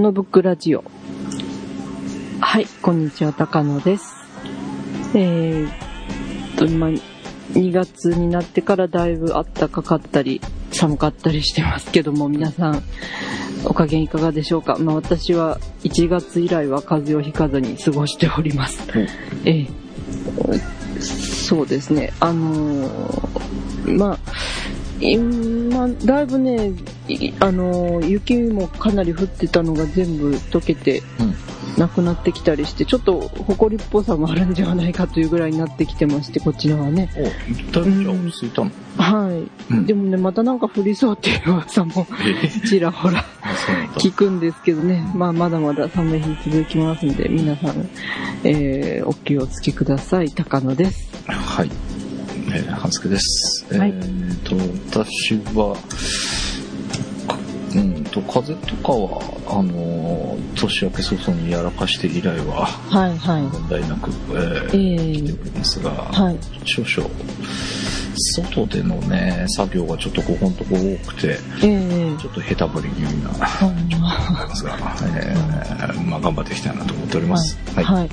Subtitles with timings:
[0.00, 0.82] 高野ブックラジオ。
[2.40, 4.06] はい、こんにちは、高野です。
[5.14, 5.72] えーっ
[6.56, 10.40] と、今、2月になってからだいぶ暖かかったり、
[10.72, 12.82] 寒かったりしてますけども、皆さん、
[13.66, 14.78] お加減いかがでしょうか？
[14.78, 18.80] まあ私は1月以来は風邪をひかずに過ごしております。
[19.44, 19.68] ええ
[20.98, 22.14] そうですね。
[22.20, 24.18] あのーまあ、
[25.00, 26.74] 今、だいぶね、い
[27.40, 31.34] あのー雪もかなり降ってたのが全部溶けて、うん
[31.78, 37.08] なくなってきたりして、ちょっと埃っぽさもあるんではないかというぐらいになってきてまして、こっちのはね。
[37.16, 37.22] お、
[37.72, 38.70] だいぶじゃあ落ち着いたの？
[38.98, 39.74] はい。
[39.74, 42.06] うんでもね、またなんか降りそうっていう噂も
[42.44, 43.24] えちらほら。
[43.94, 45.10] 聞くんですけどね。
[45.14, 47.88] まあ、まだまだ寒い日続きますんで、皆さん、
[48.44, 50.30] えー、お気をつけください。
[50.32, 51.08] 高野です。
[51.28, 51.70] はい。
[52.52, 53.64] えー、半助です。
[53.78, 54.56] はいえーと、
[55.02, 55.76] 私は、
[58.10, 63.42] と、風邪とかは、あのー、年明け早々にやらかして以来は、はい、はい。
[63.42, 66.38] 問題なく、ええー、来てー、おりますが、はい。
[66.64, 67.10] 少々、
[68.16, 74.76] 外でのね、作業がちょっとここのとこ多くて、えー、ちょっと下手ぶり気味な、あますが、
[75.16, 77.58] えーまあ頑張っていきたいなと思っております。
[77.74, 77.84] はい。
[77.84, 78.10] はい。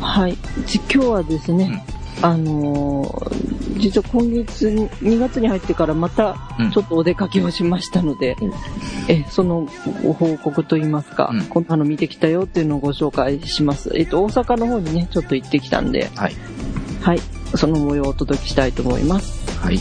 [0.00, 0.36] はい。
[0.66, 1.84] じ今日はですね、
[2.22, 3.43] あのー
[3.76, 8.52] 実は今月に、2月に入ってからまたうんちょっとお出かけをしましたので、うん
[9.08, 9.68] え、その
[10.02, 13.92] ご報告といいますか、うんこんなの見てきたよっていうのをご紹介します。
[13.94, 16.34] えっと、大阪の方にね、ちょっと行ってきたんで、はい。
[17.00, 17.20] はい。
[17.56, 19.58] その模様をお届けしたいと思います。
[19.60, 19.78] はい。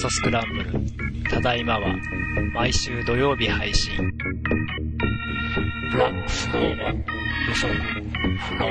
[0.00, 0.72] ストスクランブル。
[1.30, 1.94] ただいまは
[2.54, 3.92] 毎週土曜日配信。
[5.92, 7.04] ブラックスノーマン
[7.46, 7.74] 予測
[8.38, 8.66] 不能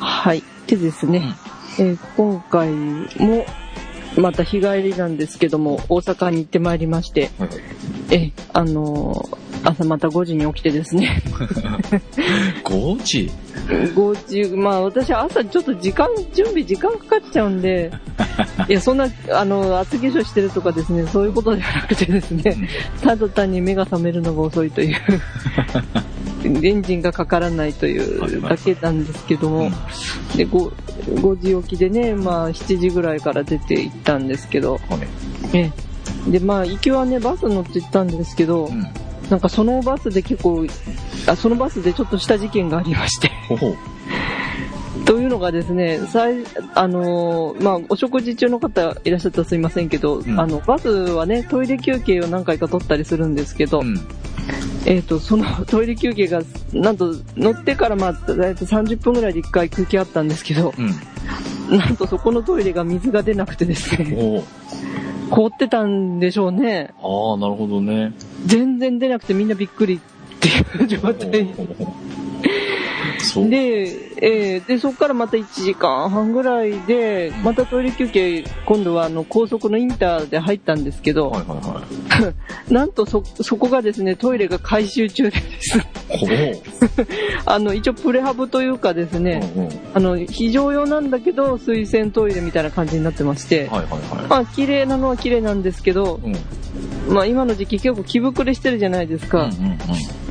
[0.00, 0.42] はい。
[0.66, 1.34] でですね、
[1.78, 3.44] えー今回も、
[4.16, 7.50] また日帰りなんですけども、大阪に行ってまいりまして、はい。
[8.10, 11.22] えーあのー 朝また5時に起きてですね、
[12.64, 13.30] 5時
[13.94, 17.92] ？5時、まあ私朝ちょっと時間、準備時間かかっちゃうんで、
[18.68, 22.68] いや、そんな、あの、厚化粧してるとかですね、そういうことじゃなくてですね、
[23.00, 24.96] ただ単に目が覚めるのが遅いという、
[26.44, 29.70] エンジンがかからないというだけなんですけども、
[30.36, 30.72] で 5,
[31.20, 34.82] 5時起きでね、まあ7時ぐらいから出て行ったんですけど、はい。
[35.52, 35.70] え
[36.26, 36.30] え。
[36.30, 38.86] で、まあ行きはね、バス乗って行ったんですけど、うん。
[39.30, 40.66] なんかそのバスで結構、
[41.26, 43.30] あそのバスでちょっとした事件がありまして。
[45.06, 46.44] というのがですね、最
[46.74, 53.98] あのーまあ、お食事中の方いらっしゃったらすいませんけど、うんあの、バスはね、トイレ休憩を何回か取ったりするんですけど、うん。
[54.84, 61.78] えっ、と、その トイレ休憩が、なんと乗ってからまあ、だいたい30分ぐらいで1回休憩あったんですけど、うん。
[61.78, 64.44] なんとそこのトイレが水が出なくてですね、
[65.32, 66.90] 凍ってたんでしょうね。
[67.00, 68.12] ああ、なるほどね。
[68.44, 71.48] 全然出なくてみんなびっくりっていう状態。
[73.48, 73.56] で、
[74.16, 82.30] えーで、そこからまた1時間半ぐらいで、またトイレ休憩、今度はあの高速のインターで入ったんですけど、はいはいは
[82.68, 82.72] い。
[82.72, 85.78] なんとそ、そこがですね、トイレが改修中でです。
[87.46, 89.70] あの、一応プレハブというかですね、うんうん。
[89.94, 96.28] あの、非常用なんだけど、水洗トイレみたいな感じになってまして、はいはいはまあ、綺麗なのは綺麗なんですけど、い。
[96.28, 97.14] うん。
[97.14, 99.44] まあ、今の時期結構着膨れしてるじゃないですか。
[99.44, 99.78] うんうん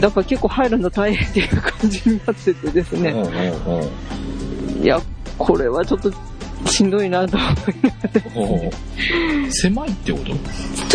[0.01, 2.71] だから結構入るの大変っていう感じになってて。
[2.71, 2.99] ね、おう
[3.67, 4.99] おうおういや、
[5.37, 6.11] これはちょっと
[6.65, 7.37] しんどいなと
[8.35, 8.71] 思いおう
[9.51, 10.25] 狭いってこと？
[10.25, 10.31] ち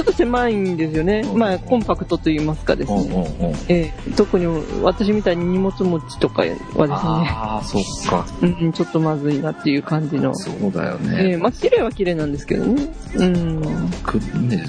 [0.00, 1.22] ょっと狭いんですよね。
[1.24, 3.54] うんまあ、コンパクトと言いますかですね。
[3.68, 4.46] ええ特に
[4.82, 8.26] 私みたいに荷物持ちとかはですね、ああ、そっか。
[8.42, 10.34] うん、ちょっとまずいなっていう感じの。
[10.34, 11.36] そうだよええね。
[11.36, 12.88] まあ、綺麗は綺麗なんですけどね。
[13.16, 14.64] うん、くね、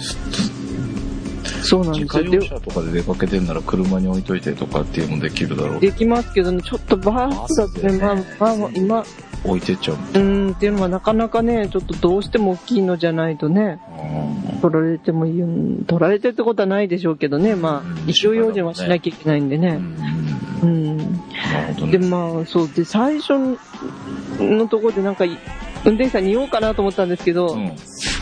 [1.63, 2.23] そうなんですよ。
[2.23, 5.79] 自動車とかで出かけてんなら車に置いといてとかっていうのもできるだろう。
[5.79, 8.11] できますけどね、ちょっとバスだとね、ま
[8.51, 9.03] あ、まあ、今、
[9.43, 10.19] 置いてっちゃう。
[10.19, 13.79] うん、っていうのはなかなかね、ちょっとどうしても大きいのじゃないとね、
[14.61, 15.47] 取られてもいいよ、
[15.85, 19.79] 取られてってことはないでしょうけどね、まあ、うん一生用心はしなきゃいけないんでね。
[19.79, 20.97] うんうんうん。
[20.97, 22.07] なるほどで、ね。
[22.07, 23.33] まあ、そう、で、最初
[24.39, 25.25] のところでなんか、
[25.87, 27.65] 運転手さんに言おうかなと思ったんですけど、うん。
[27.65, 27.77] なんか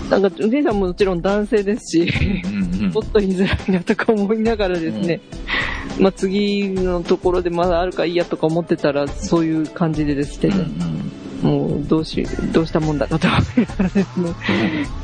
[0.10, 2.12] 運転手さんももちろん男性ですし、
[2.46, 5.20] うんうんちょっと言いづらいなとか思いながらですね、
[6.00, 10.54] まあ次のところでまだあるからいいやとか思ってたら、そういう感じでですね、
[11.46, 14.34] もうどうし、どうしたもんだかと思いながらですね、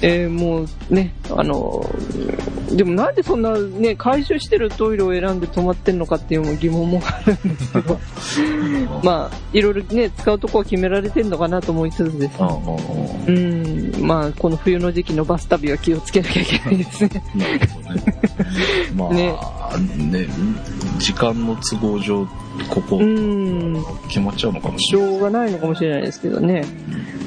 [0.01, 1.85] えーもうね、あの、
[2.71, 7.99] でもなんでそんなね、回収してるトイレを選んで止まってんのかっていう疑問もあるんですけど、
[9.03, 13.95] まあ、いろいろね、使うとこは決められてんのかなと思いつつですうんね、うん。
[13.95, 17.09] うん、まあ、この冬の時期のバス旅は気をつけなきゃいけないですね。
[17.35, 17.59] ね。
[18.95, 20.27] まあ、 ね、
[20.97, 22.27] 時間の都合上、
[22.69, 25.09] ここ、うん、決まっちゃうのかもししれない。
[25.09, 26.63] ょうがないのかもしれないですけどね。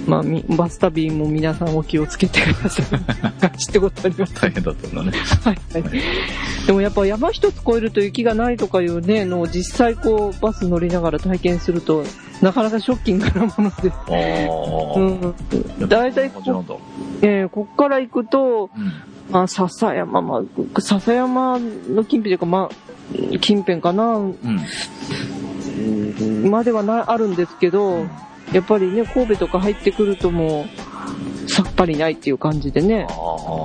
[0.06, 3.56] まあ、みバス旅も皆さんお気をつけてください。
[3.58, 4.34] 知ってことあります。
[4.34, 5.12] 大変だったんだね。
[5.42, 5.84] はい、はい。
[6.66, 12.04] でもやっぱ山一つ越えると雪がないとかいうね、のを実際こうバス乗りながら体験すると、
[12.42, 13.90] なかなかショッキングなもので。
[13.90, 14.54] あ
[14.94, 15.00] あ。
[15.00, 15.88] うん。
[15.88, 16.42] だいたいこ。
[17.22, 18.92] えーこっから行くと、うん。
[19.30, 20.42] まあ、笹山、ま
[20.76, 24.36] あ、笹山の近辺というか、まあ、近辺かな、うん。
[26.48, 28.06] まではな、あるんですけど、
[28.52, 30.66] やっぱりね、神戸とか入ってくるとも
[31.46, 33.06] う、さっぱりないっていう感じでね。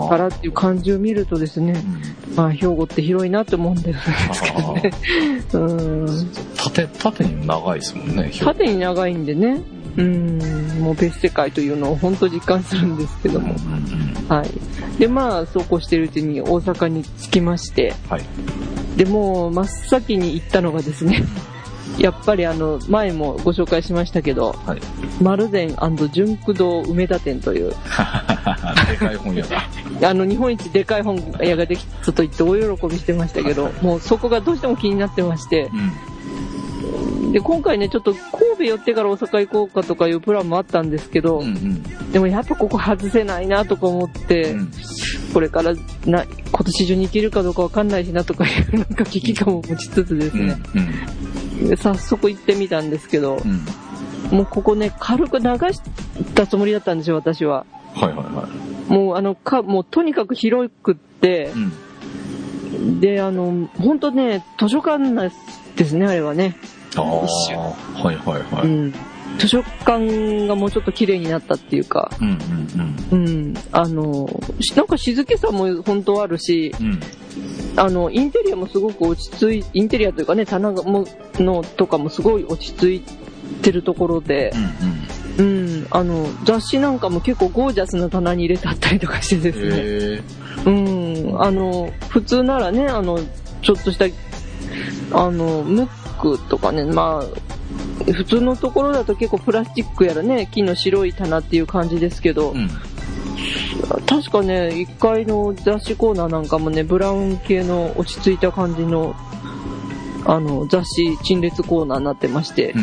[0.10, 4.92] からっていう感じを見るとですね、うんまあ、兵庫って広いなって思うんですけどね。
[5.54, 6.32] うん。
[6.56, 9.62] 縦、縦に長いですもんね、表縦に長いんでね、
[9.98, 10.40] うん、
[10.82, 13.56] もう別世界というのを本当実感するんですけども。
[14.30, 15.00] はい。
[15.00, 18.22] で、まあ、そうこうしてるうちに大阪に着きまして、はい。
[18.96, 21.24] で、もう真っ先に行ったのがですね、
[21.98, 24.80] やっぱりあの、前もご紹介しましたけど、はい。
[25.22, 25.76] 丸善
[26.12, 27.72] 純駆堂梅田店という、
[28.92, 29.64] でかい本屋だ。
[30.10, 35.70] あの、日本一でかい本屋ができたと言って大喜びしてましたけど、もうそこがどうしても気になってまして
[37.24, 37.32] う、ん。
[37.34, 42.12] で、今回ね、ちょっと神戸寄ってから大阪行こうかとかいうプランもあったんですけど、うんうん。
[42.12, 44.72] でもやっぱここ外せないなとか思って、うん
[45.34, 45.74] これから
[46.06, 50.50] な、今年中に行けるかどうかわかんないしなとかいうなんか危機感も持ちつつですうん
[51.78, 53.66] 早速行ってみたんですけど、うん。
[54.36, 55.82] もうここね、軽く流し
[56.36, 57.66] たつもりだったんですよ、私は。
[57.94, 58.48] はいはいは
[58.90, 58.92] い。
[58.92, 61.52] もうあの、か、もうとにかく広くって
[62.74, 63.00] う、ん。
[63.00, 65.32] で、あの、本当ね、図書館なん
[65.76, 66.56] ですね、あれはね。
[66.96, 67.04] ああ。
[67.04, 68.68] はいはいはい。
[68.68, 68.94] うん。
[69.38, 72.38] 図書館がもうちょっと綺麗になったっていうか、うん
[73.12, 73.54] うんうん。
[73.72, 74.28] あの、
[74.60, 76.88] しなんか静けさも本当あるし、うん。
[76.88, 77.00] うん。
[77.78, 81.06] あの、インテリアもすごく落ち着い、インテリアというかね、棚がも
[81.36, 83.04] のとかもすごい落ち着い
[83.62, 85.00] てるところで、うんうん。
[85.40, 90.22] うん、あの、雑誌なんかも結構ゴージャスな棚に入れてあったりとかしてですね、へ
[90.66, 90.70] う
[91.34, 93.20] ん、あの、普通ならね、あの、
[93.62, 94.06] ちょっとした、
[95.18, 97.49] あの、ムックとかね、まあ、
[98.06, 102.59] 普通のところだと結構プラスチックやらね、木の白い棚っていう感じですけどえ。
[102.59, 102.69] う、ん。
[104.06, 109.16] 確かね、1階の雑誌コーナーなんかもね、ブラウン系の落ち着いた感じの、
[110.26, 112.74] あの、雑誌陳列コーナーになってまして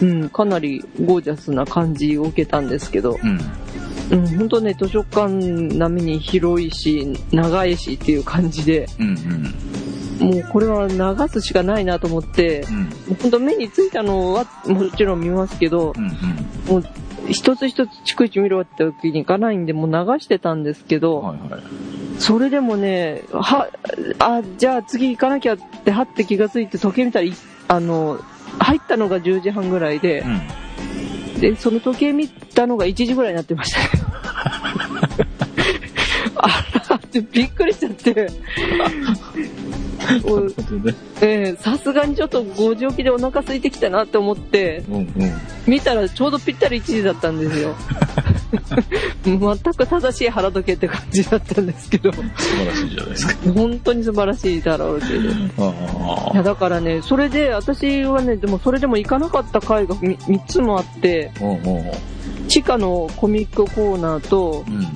[0.00, 0.20] う、ん。
[0.22, 3.40] うん、かなりゴージャスな感じを受けたんですけど、うん。
[4.10, 8.88] うん、本当ね、図書館並みに広いし、長いしっていう感じで。
[10.20, 12.60] もうこれは流すしかないなと思って、
[13.08, 13.16] うん。
[13.16, 16.06] 本当目についたのはもちろん見ますけど、うん
[16.66, 16.84] もう
[17.28, 21.00] 一つ一つ逐一見るわってわけにいかないんで、もう流してたんですけうん。
[21.00, 21.62] ど、はいはい。
[22.18, 23.68] それでもね、は、
[24.18, 27.32] あ、じゃあ次行かなきゃって、はって気がついて時計見たらい、
[27.68, 28.20] あの、
[28.58, 31.40] 入ったのが10時半ぐらいでう、ん。
[31.40, 33.88] で、その時計見たのが1時ぐらいになってましたね。
[36.36, 36.48] あ
[36.90, 38.28] らってびっくりしちゃって。
[41.56, 45.12] さすがにちょっと5時起きでお腹空いてきたなって思って、うんうん。
[45.66, 47.74] 見たらちょうどぴったり1時だったんですよ。
[49.24, 53.52] 全く正しい腹時計って感じだったんですけど、素晴らしいじゃないですか。
[53.52, 55.66] 本当に素晴らしいだろうけど。
[55.66, 61.32] あいやだからね、それで、私はね、でもそれでも行かなかった回が 3, つもあって。
[62.48, 64.86] 地下のコミックコーナーと、うん。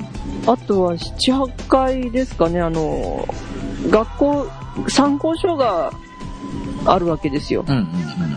[0.46, 3.26] あとは7、8階ですかね、あの、
[3.88, 4.46] 学校、
[4.88, 5.92] 参考書が
[6.86, 7.64] あるわけですよ。
[7.66, 7.86] うんうん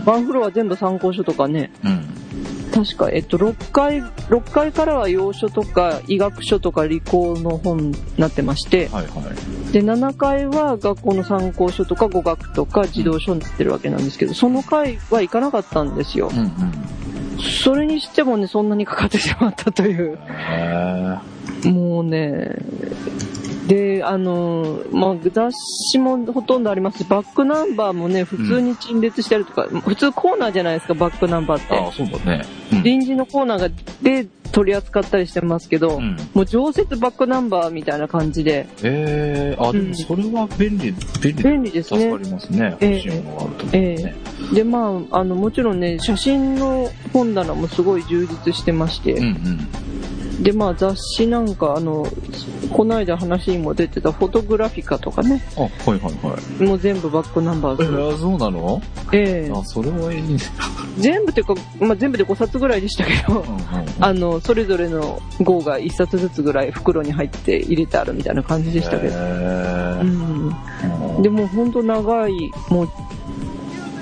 [0.05, 1.91] ワンフロア全部参考書とかね、うん。
[1.91, 2.71] うん。
[2.71, 9.21] 確か、えっと、6階、6階からは洋書とか医学書とか理工の本になってまして、はいは
[9.69, 9.71] い。
[9.71, 16.29] で、7階は学校の参考書とか語学とか児童書になってるわけなんですけど、その階は行かなかったんですよ。
[16.33, 16.51] うんうん。
[17.41, 20.17] それにしてもね、そんなにかかってしまったという。
[20.27, 22.57] へもうね、
[23.67, 25.51] で、あの、まあ、雑
[25.91, 31.91] 誌もほとんどありますし、バックナンバーもね、普通に陳列してあるとか、普通コーナーじゃないですか、バックナンバーっーあ。
[31.91, 32.45] そうだね。
[32.73, 32.83] うん。
[32.83, 33.69] 臨時のコーナーが
[34.01, 42.77] で取り扱ったりしてますけど、うんもう常設バックナンバーみたいな感じで、えー、あ、でうんもそれは便利、便利便利ですね助かりますね。
[42.79, 44.15] ええ欲しいものがあるとね。
[44.53, 49.67] で、まあ、あの、もちろんね、写真の本棚もすごい充実してまして、うんうん。
[50.43, 52.05] で、まあ雑誌なんか、あの、
[52.71, 56.63] この間話にも出てたフォトグラフィカとかね、あ、はいはいはい。
[56.63, 57.97] もう全部バックナンバーえする。
[57.99, 58.81] ー、そうなの？
[59.13, 60.37] ええあ、それはいいね。
[60.99, 63.63] 全部っていうか、まあ全部で5冊ぐらいでしたけど、うんうんうん
[64.03, 69.13] あの、それぞれの号が1冊ずつぐらい袋に入って入れてあるみたいな感じでしたけど。
[69.13, 71.21] へうーん。
[71.21, 72.31] でも本当長い、
[72.69, 72.89] もう、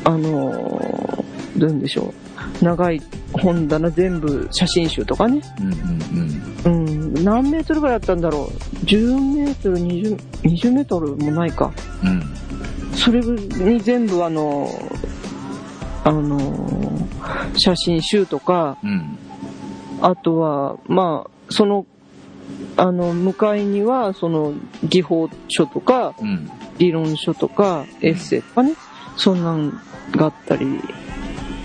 [0.06, 1.22] あのー
[1.58, 2.14] どういうんでしょう。
[2.62, 3.02] 長い
[3.34, 5.42] 本棚全部写真集とかね。
[5.60, 7.24] うんうんうん。
[7.24, 8.86] 何メートルぐらいあったんだろう。
[8.86, 11.74] 10メートル、20、20メートルもないか。
[12.04, 12.10] うん。
[12.10, 12.96] うん。
[12.96, 14.70] それに全部あの、
[16.04, 17.08] あの、
[17.58, 19.18] 写真集とか、うん。
[20.02, 21.86] あとは、まあ、その、
[22.78, 26.50] あの、向かいには、その、技法書とか、うん。
[26.78, 28.74] 理論書とか、エッセイとかね、
[29.16, 29.80] そんなん
[30.12, 30.82] があったり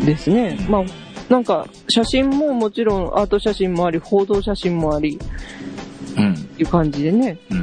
[0.04, 0.58] ですね。
[0.68, 0.84] まあ、
[1.28, 5.18] なんか、写真ももちろんアート写真もあり、報道写真もあり、
[6.16, 6.34] うん。
[6.34, 7.38] っていう感じでね。
[7.50, 7.54] う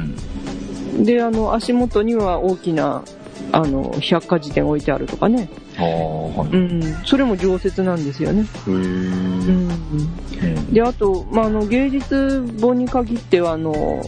[1.00, 1.04] ん。
[1.04, 3.02] で、あの、足元には大きな、
[3.52, 5.48] あの、百科事典置いてあるとかね。
[5.78, 6.48] ああ、はい。
[6.48, 6.82] うん。
[7.04, 8.42] それも常設なんですよね。
[8.42, 9.70] へーうん。
[9.70, 10.72] うん。
[10.72, 14.02] で、あと、まあ、あの、芸術本に限っては、あの、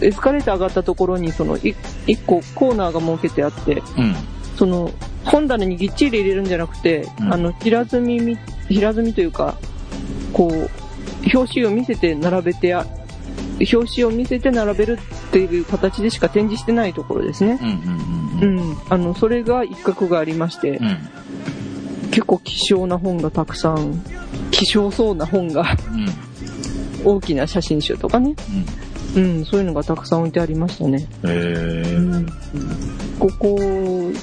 [0.00, 1.74] エスカレーター上がったところに、その、い
[2.06, 4.14] 一個コーナーが設けてあって、うん。
[4.56, 4.90] その、
[5.24, 9.56] 本棚にぎっちり入れるんじゃなくて、うんあの、平積みみ、平積みというか、
[10.32, 10.70] こう、
[11.34, 12.86] 表紙を見せて並べてあ、
[13.58, 14.98] 表紙を見せて並べる
[15.28, 17.58] っていう形でしか展示してないところですね。
[18.42, 18.76] うん。
[18.88, 20.98] あの、それが一角がありまして、うん。
[22.10, 24.02] 結構希少な本がたくさん、
[24.50, 26.06] 希少そうな本が、うん。
[27.04, 28.34] 大きな写真集とかね、
[29.16, 31.08] うん、そういうのがたくさん置いてありましたね。
[31.24, 32.26] へー
[33.18, 33.58] ここ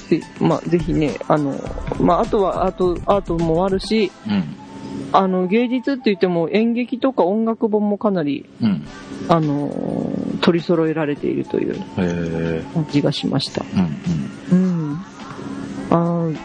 [0.08, 1.58] で、まあ、ぜひね、あの、
[2.00, 4.44] まあ、あとはアート、アートもあるし、うん。
[5.12, 8.86] あの、芸術って言っても演劇とか音楽本もかなり、うん。
[9.28, 13.64] あの、取り揃えられているという感じがしました。
[14.52, 14.98] うんうん。
[15.90, 16.36] あー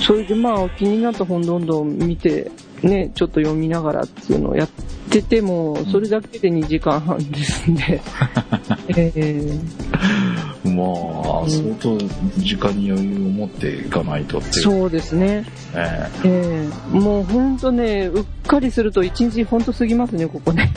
[0.00, 2.50] それでまあ気になった本どんどん見て、
[2.82, 4.68] ね、ちょっと読みながらっていうのをやっ
[5.10, 8.00] てても、それだけで2時間半ですんで、
[8.88, 9.58] え
[10.64, 10.76] うん。
[10.76, 11.98] まあ、相当
[12.38, 14.62] 時間に余裕を持っていかないとってーいう。
[14.62, 15.44] そうですね。
[15.74, 20.72] ええーもうほんとね、うっかりすると1日ほんと過ぎますね、ここね。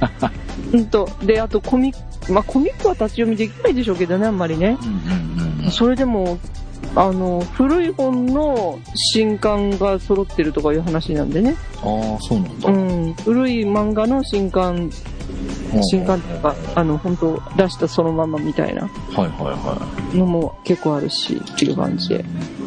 [0.72, 4.76] うんと、で、あとコミック、まあコミックは立ち読みできないでしょうけどね、あんまりね。
[4.80, 5.70] うんうんうん。
[5.70, 6.38] それでも、
[6.94, 11.56] あの、古い本の新刊が揃ってるとかいう話なんでね。
[11.76, 12.68] ああ、そうなんだ。
[12.68, 13.14] うん。
[13.14, 14.90] 古い漫画の新刊、
[15.82, 22.24] 新刊とか、あの、本当出したそのままみたいなはいはいはのも結構あるし、っていう感じで。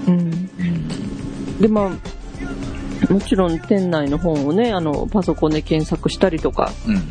[0.07, 1.59] うん。
[1.59, 7.01] で、まあ、もちろん店内の本をね、あの、パソコンで検索したりとか、うん。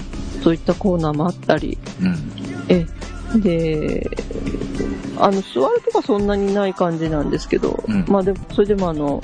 [0.42, 2.16] そういったコーナーもあったり、うん。
[2.68, 2.86] え、
[3.38, 4.10] で、
[5.16, 9.22] あの、座るとかそんなにない感じなんですけど、うんまあでも、それでもあの、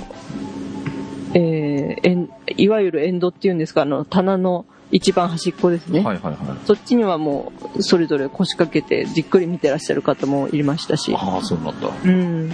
[1.35, 6.01] えーいわゆるエンドっていうんですか、あの、棚の一番端っこですね。
[6.01, 6.67] はいはいはい。
[6.67, 11.15] そっちにはもう、それぞれ腰掛けてじっくり見てらっしゃる方もいましたし。
[11.15, 11.89] ああ、そうなんだ。
[12.05, 12.51] うん。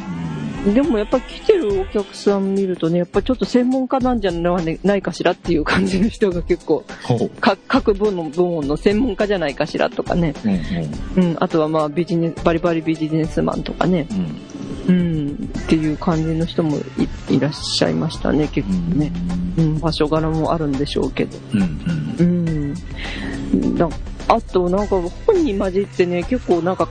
[0.72, 6.84] でもやっぱ来てるお客さん見るとね、やっぱちょっと専門家なんじゃないかしらっていう感じの人が結構、
[7.68, 10.34] 各部の部門の専門家じゃないかしらとかね。
[10.44, 11.30] うんうん。
[11.30, 14.06] うん、あとはまあビジネス、バリバリビジネスマンとかね。
[14.10, 14.54] うん。
[14.86, 16.76] うん、っていう感じの人も
[17.28, 19.12] いいらっしゃいましたね、結構ね。
[19.58, 21.38] うん、場所柄もあるんでしょうけど。
[21.52, 22.74] うんうん。
[24.28, 26.88] あと、なんか本に混じってね、結構なんか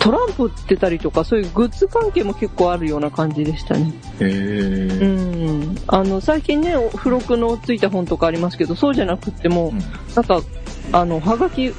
[0.00, 3.92] トランプ売ってたりとか、そういうグッズ関係も結構あるような感じでしたね。
[4.20, 4.28] へう
[5.00, 5.06] え。
[5.48, 5.76] ん。
[5.86, 9.78] あの、最近ね、付録のついた本とかありますけど、そうじゃなくっても、うん
[10.14, 10.40] なんか、
[10.92, 11.74] あの、はがき売っ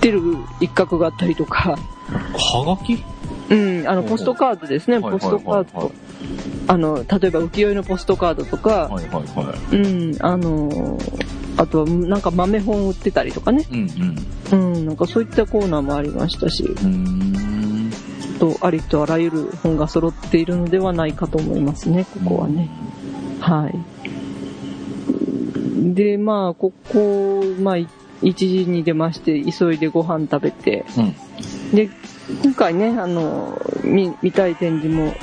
[0.00, 0.20] てる
[0.60, 3.02] 一角があったりとか、はがき？
[3.50, 5.92] うん、あの、ポストカードですね、ポストカード。
[6.66, 9.76] あの、例えば浮世絵のポストカードとか、はいはいはい。
[9.76, 10.98] うん、あの、
[11.56, 13.90] あとはなんか豆本売ってたりとかね、うん
[14.52, 14.74] うん。
[14.74, 17.49] うん、なんかそういったコーナーもありましたし、うーん。
[18.40, 22.68] とありとあらゆる本が揃っているのではないかと思いますね、ここはね。
[23.38, 23.78] はい。
[25.94, 27.86] で、まあ、ここ、まあ、い
[28.22, 31.14] 1時に出まして、急いでご飯食べて、うん。
[31.74, 31.88] で、
[32.42, 35.14] 今回ね、あの、見、見たい展示も、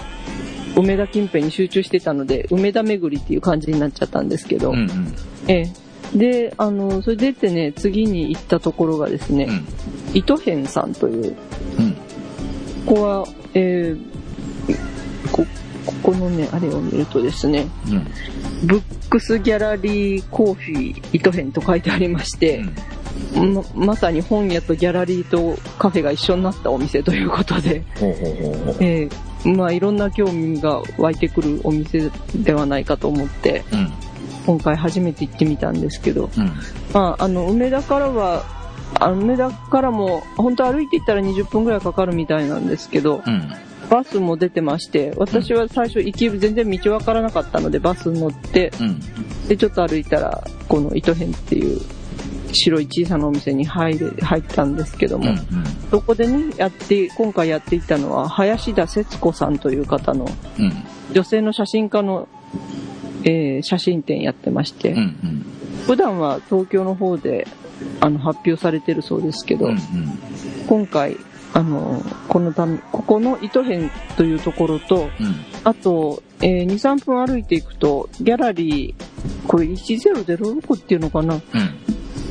[0.75, 5.13] 梅田近辺に集中してたので、梅田巡りっていう感じになっちゃったんですけど、うんうん。
[5.47, 5.71] え
[6.13, 6.17] え。
[6.17, 9.65] で、あの、それでってね、次に行ったところがですね、うん。
[10.17, 11.35] 糸編さんという、
[11.79, 11.95] うん。
[12.87, 15.45] ここは、えーこ、
[15.85, 18.07] ここのね、あれを見るとですね、うん。
[18.67, 22.63] ブックスギャラリーコーヒー糸編と書いてありまして、
[23.35, 27.83] ままさに本屋とギャラリーとカフェが一緒になったお店ということで。
[28.79, 33.93] えーまあいろんな興味が湧いてくるお店ではないかと思って、うん。
[34.45, 36.51] 今回初めて行ってみたんですけど、うん。
[36.91, 38.43] まああの、梅田からは、
[38.95, 43.51] あの梅田からも、本当歩いて行ったら20分ぐらいかかるみたいなんですけど、うん。
[43.89, 48.99] バスも出てまして、私は最初行き、全然道わからなかったのでバス乗って、うん。
[49.47, 51.79] で、ちょっと歩いたら、この糸編っていう
[52.53, 55.37] 白い小さなお店に入れ、入ったんですけども、うん。
[55.91, 60.29] そこでね、やって、今回やっていたのは、林田節子さんという方の、
[60.59, 60.73] うん。
[61.13, 62.27] 女性の写真家の、
[63.23, 64.97] えー写真展やってまして、うん。
[64.97, 65.45] うん。
[65.85, 67.47] 普段は東京の方で、
[67.99, 69.77] あの、発表されてるそうですけど、うん。
[70.67, 71.17] 今回、
[71.53, 75.35] あの、このため、ここの糸編というところと、うん。
[75.63, 81.35] あと、えー2、3分歩いていくと、ギャラリー、これ1006っていうのかな？
[81.35, 81.41] うん。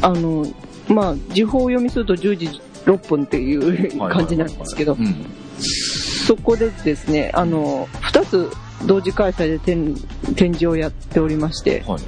[0.02, 0.46] あの、
[0.88, 5.26] まあ、時報を読みすると10時6分っていうはい感じなんですけどう、ん。
[5.58, 8.50] そこでですね、あの、2つ
[8.86, 9.94] 同時開催で展
[10.36, 12.00] 展示をやっておりまして、はい。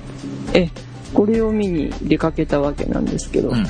[0.55, 0.71] え、
[1.15, 3.67] これを見に出かけたわけなんですけど、うん。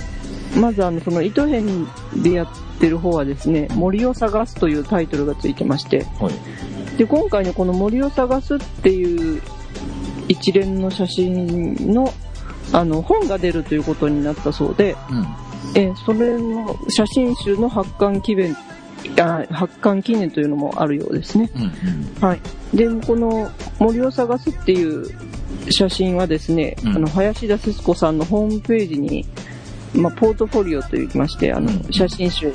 [0.61, 2.49] まずあの、その糸編でやっ
[2.81, 6.99] てる方はですね、森を探すというタイトルがついてまして、はい。
[6.99, 9.41] で、今回ね、この森を探すっていう
[10.29, 12.13] 一連の写真の、
[12.73, 15.27] あの、本が出るということになったそうで、うん。
[15.75, 18.57] えーそれの写真集の発刊記念、
[19.21, 21.51] あ発刊記念というのもあるようですね。
[21.55, 21.63] うん。
[21.63, 21.71] うん。
[22.21, 22.41] はい。
[22.75, 25.07] で、この森を探すっていう
[25.71, 29.27] 写真はですね、うんあの、林田節子さんのホームページに、
[29.95, 32.53] まあ、ポートフォリオと言いまして、あのうん、写真集、ウ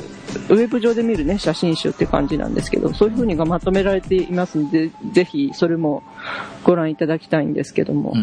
[0.55, 6.03] ェブ上で見るね、写真集って感じなんですけど、そういう風にがまとめられていますので、ぜひそれも
[6.63, 8.13] ご覧いただきたいんですけども。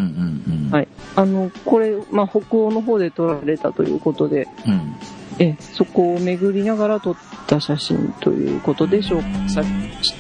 [0.71, 0.89] はい。
[1.17, 4.95] あの、これ、まあ、北欧の方で撮られたということで、うん。
[5.39, 10.15] え、そこを巡りながら撮った写真ということで紹介されまし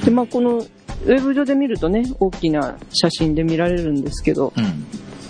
[0.00, 0.06] た。
[0.06, 0.64] で、まあ、この、
[1.04, 4.64] ウェブ上で見るとね、大きな写真で見られるんですけど、うん。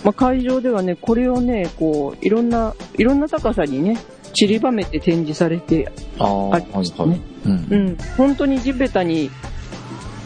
[0.05, 3.96] まあ、会場ではね、これをね、こう、いろんな、いろんな高さにね、
[4.35, 7.20] 散りばめて展示されて、ありましたねはい。
[7.46, 7.77] うんう。
[7.90, 9.31] ん、本当に地べたに、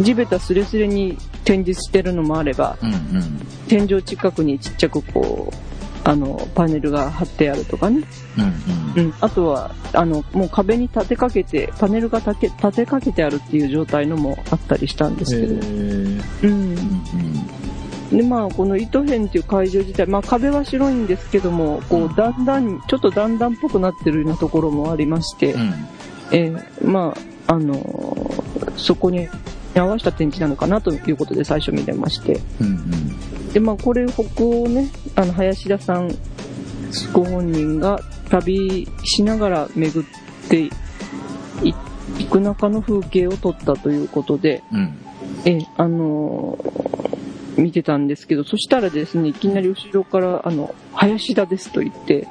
[0.01, 2.91] 地べたすれすれに展示してるのもあれば、うん。
[2.91, 3.47] うん。
[3.69, 5.78] 天井近くにちっちゃくこう、
[6.09, 8.03] あの、パネルが貼ってあるとかね。
[8.97, 9.03] うん。
[9.05, 9.15] うん。
[9.21, 15.55] あとは、あの、もう壁に立てかけて、パネルが立て立てかけてあるっていう状態のもあったりしたんですけど。
[15.55, 16.21] うん。
[16.45, 18.17] うん。
[18.17, 25.75] で、まあ、この糸編っていう会場自体、まあ壁は白いんですけども、こう、だんだん、ちょっとだんだんっぽくなってるようなところもありまして、うん。
[26.33, 27.15] えーま
[27.47, 28.39] あ、あのー
[28.79, 29.29] そこに
[29.75, 32.41] 合わせた展示なのかなということで最初見れまして。
[32.61, 32.79] うん。
[33.53, 36.11] で、まあ、これ、北欧をね、あの、林田さん
[37.13, 40.71] ご本人が旅しながら巡ってい
[42.19, 44.95] 行く中の風景を撮ったということで、うん。
[45.45, 46.78] え、あのー
[47.59, 52.27] 見てたんですけど、そしたらですね、いきなり後ろから、あの、林田ですと言って。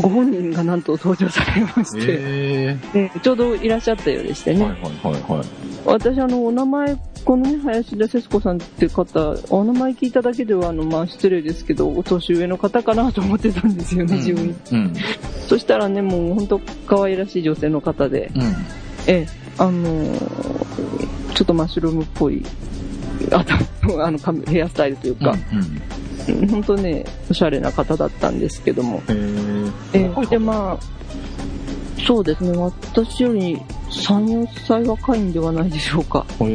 [0.00, 4.54] ご本人がなんと登場されまして、へえちょうどいらっしゃったようでしてえ。
[4.54, 4.64] ね。
[4.64, 5.46] はいはいはいはい。
[5.84, 14.56] 私、あの、お名前、このね、林田節子さんって方、お名前聞いただけでは、あの、まあ、失礼ですけど、お年上の方かなと思ってたんですよね、自分。
[14.72, 14.94] うん。
[15.46, 18.42] そしたらね、もう本当可愛らしい女性の方で、うん。
[19.06, 19.26] ええ、
[19.58, 20.64] あのー
[21.34, 22.44] ちょっとマッシュルームっぽい、
[23.30, 23.54] あと、
[24.04, 25.34] あの、髪ヘアスタイルというか、
[26.28, 26.48] うん。
[26.48, 29.14] 本当ね、おしゃれな方だったんですけども、へ
[29.94, 30.00] え。
[30.00, 33.60] ええ、で、まあ、そうですね、私より
[33.90, 36.24] 3、4歳若いんではないでしょうか。
[36.40, 36.48] へえ。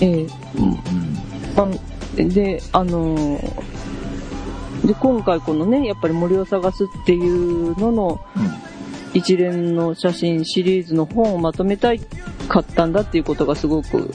[0.00, 0.26] ええ、
[0.58, 0.78] うん。
[1.56, 1.66] あ
[2.16, 3.80] で、あのー
[4.84, 8.20] で、今回このね、やっぱり森を探すっていうのの
[9.12, 12.00] 一連の写真シリーズの本をまとめたい
[12.48, 14.10] かったんだっていうことがすごく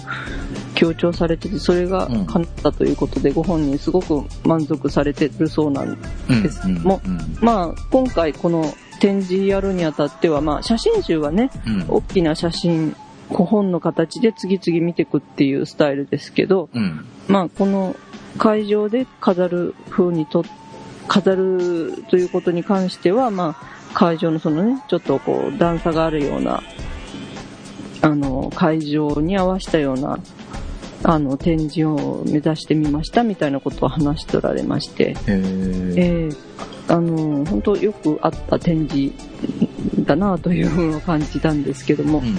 [0.76, 5.98] 強調されてて、それがうん叶ったということで、ご本人すごく満足されてるそうなん
[6.30, 6.44] うん。
[6.44, 6.76] ですうん。
[6.84, 7.20] もうん。
[7.42, 11.86] まあ、今回この展示やるにあたっては、まあ、写真集はね、うん。
[11.88, 12.96] 大きな写真、
[13.30, 17.06] 古本の形で次々見ていくっていうスタイルですけど、うん。
[17.28, 17.96] まあ、この
[18.38, 20.44] 会場で飾る風にと、
[21.08, 26.62] 飾るということに関しては、まあ、会場のそのね、ちょっとこう、段差があるような、
[28.02, 30.20] あの、会場に合わせたような、
[31.08, 36.36] あの、展示を目指してみましたみたいなことを話しておられまして、えー
[36.88, 39.14] あの、本当よくあった展示
[40.02, 42.38] だなというふうに感じたんですけども、うんうんうん。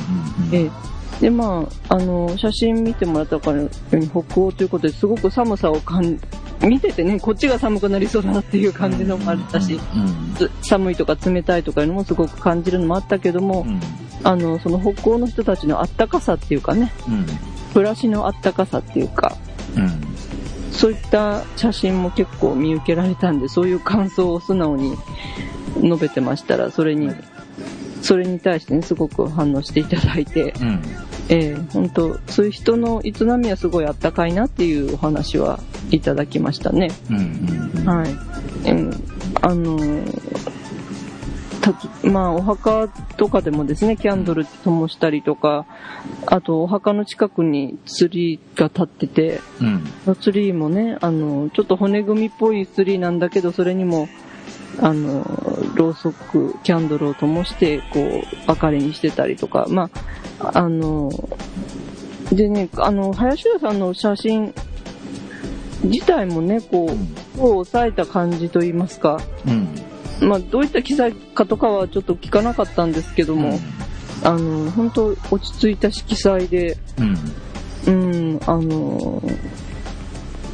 [0.53, 6.21] えーで、まあ、あの、写真見てもらったから北欧ということですごく寒さを感
[6.61, 13.81] 見ててね、こっちが寒くなりそうだなっていう感じのもあったし、うんつ寒いとか冷たいとかいうのもすごく感じるのもあったけども、うん。
[14.25, 17.27] あの、その北欧の人たちのあったかさっていうかね、うん
[17.73, 19.37] 暮らしのあったかさっていうか、
[19.77, 20.17] うん
[20.73, 24.95] そういった写真も結構見受けられたんで、そういう感想を素直に
[25.83, 27.11] 述べてましたら、それに、
[28.03, 30.83] それに対してね、すごく反応していただいて、うん
[31.29, 35.59] ええ本当そういう人の営みはすごいあったかいなっていうお話は
[35.91, 36.89] いただきましたね。
[37.11, 38.11] うんうんうんはい。
[38.71, 38.91] うん、
[39.43, 40.56] あのー
[42.05, 45.67] まあ、お墓とかでもですね、キャンドル灯したりとか、
[46.27, 50.17] あと、お墓の近くにツリーが立ってて、うん。
[50.17, 54.09] ツリーもね、あの、ちょっと骨組みっぽいツリーなんだけど、それにも、
[54.81, 55.25] あの、
[55.75, 59.91] ろうそく、キャンドルを灯して、こう、明かりにしてたりとか、ま
[60.41, 61.11] あ、あの、
[62.33, 64.53] でね、あの、林田さんの写真
[65.85, 66.91] 自体もね、こ
[67.39, 69.69] う、を抑えた感じといいますか、うん
[70.21, 73.59] まあ、どういった記載かとかはちょっと聞かなかったんですけども、
[74.23, 77.17] あの、本当落ち着いた色彩で、うん。
[77.87, 77.91] う
[78.37, 79.23] ん、あの、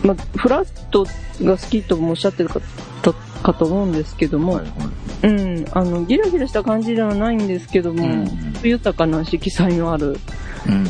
[0.02, 1.06] まあ、フラット
[1.42, 2.60] が好きともおっしゃってるか
[3.02, 5.26] とかと思うんですけども、はいはい。
[5.28, 8.28] うん、あの、ギラギラした感じではないんですけども、うん。
[8.62, 10.18] 豊かな色彩のある
[10.66, 10.86] うん。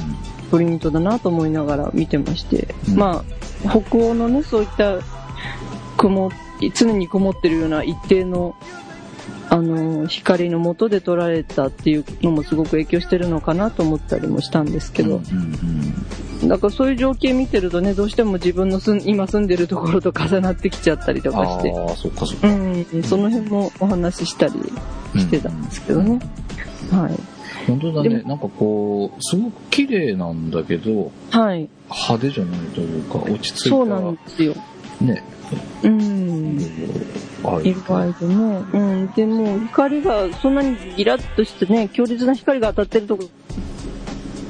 [0.51, 2.97] プリントだなと思いながら見てまして、うん。
[2.97, 3.25] ま
[3.65, 4.99] あ、北欧のね、そういった
[5.97, 6.31] 曇、
[6.71, 8.55] 常に曇ってるような一定の、
[9.49, 16.07] あの、光の下で撮られたっていうのもすごく影響してるのかなと思ったりもしたんですけど、うん
[16.49, 24.55] だからそういう情景見てるとね、どうしても自分の住ん 今住んでるところと重なってきちゃったりとかして、ああそっかそっかうん、その辺もお話ししたり
[25.17, 26.19] してたんですけどね。
[26.91, 27.13] はい。
[27.67, 31.69] 本当だねなんかこうすごく綺麗なんだけどはい。
[31.89, 34.55] 派手じゃないというか落ち着いたそうなんですよ。
[35.01, 35.23] ね
[35.83, 36.59] うん。
[37.65, 38.65] 意外でね。
[38.73, 39.13] うん。
[39.13, 43.29] でも、光がそんなにギラッとしてね、強烈な光が当たってるとこ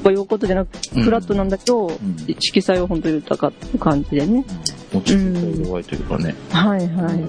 [0.03, 1.99] がいうことじゃなく、うんフラットなんだけど、ん
[2.39, 4.45] 色彩は本当に豊かって感じでね。
[4.93, 7.23] 落ち着いた色合いというかねはいはい。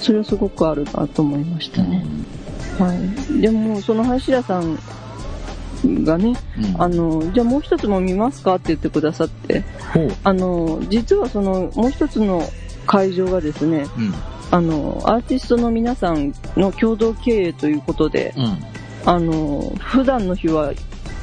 [0.00, 2.04] それはすごくあるなと思いましたね。
[2.78, 3.40] はい。
[3.40, 4.78] でも、その林田さん
[6.04, 6.34] がね、
[6.74, 9.64] うんあの、じゃあもう一つも見ますかって言ってくださって、
[10.24, 12.42] あの、実はその、もう一つの
[12.88, 14.14] 会場がですね、うん。
[14.50, 18.58] あの、アーティストの皆さんの共同経営ということで、うん。
[19.04, 20.72] あの、普段の日は、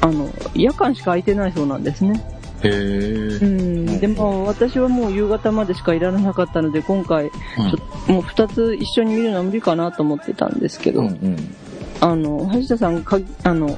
[0.00, 2.24] あの、夜間しか空いてないそうなんですね。
[2.62, 4.00] へえうん。
[4.00, 11.54] でも、私はもう夕方までしかいられなかったので、今回、ちょっともう二つ一緒に見るのは無理かなと思ってたんですけど、うんうん。
[12.00, 13.76] あの、橋田さん、かあの、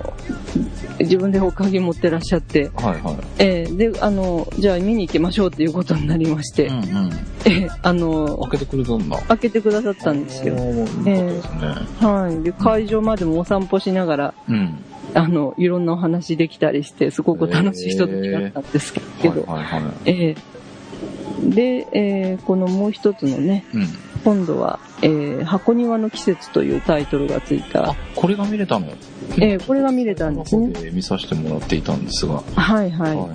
[1.01, 3.17] 自分でお鍵持ってらっしゃって、はいはい。
[3.39, 6.83] えーで、あの、じゃあ見に行きましょうっていうことになりまして、うんうん。
[6.83, 7.38] えー
[7.83, 9.17] あの、開けてくれたんだ。
[9.29, 10.55] 開けてくださったんですよ。
[10.55, 11.69] よかったですね。
[12.01, 12.43] はい。
[12.43, 14.79] で、会場までもお散歩しながら、うん。
[15.15, 19.93] あの、いろんなお話できたりして、すごく楽しい人たちだったんですけど、はいはいはい。
[20.07, 21.55] えー。
[21.55, 23.87] で、えーこのもう一つのね、うん
[24.29, 27.93] 今度は、えー箱庭の季節というタイトルがついた。
[27.93, 28.89] あ、これが見れたの？
[29.37, 30.69] えーこれが見れたんですね。
[30.69, 32.35] で見させてもらっていたんですが。
[32.35, 32.91] ははい。
[32.91, 33.15] はい。
[33.15, 33.31] いはい。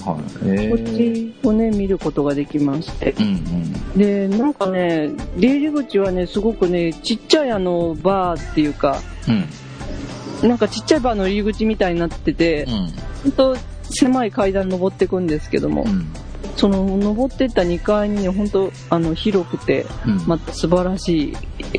[0.45, 1.33] えこっー。
[1.41, 3.15] ちをね、見ることができまして。
[3.17, 3.29] うんう
[3.95, 3.97] ん。
[3.97, 8.99] で、なんかね、出入り口はね、すごくね、ちっちゃいあの、バーっていうか、
[10.43, 10.47] うん。
[10.47, 12.67] なんかちっちゃいバーの入り口みたいになってて、
[13.23, 16.05] ほんと狭い階段登っていくんですけども、うん
[16.55, 20.27] その登ってった2階にね、ほんとあの広くて、うん。
[20.27, 21.33] また素晴らしい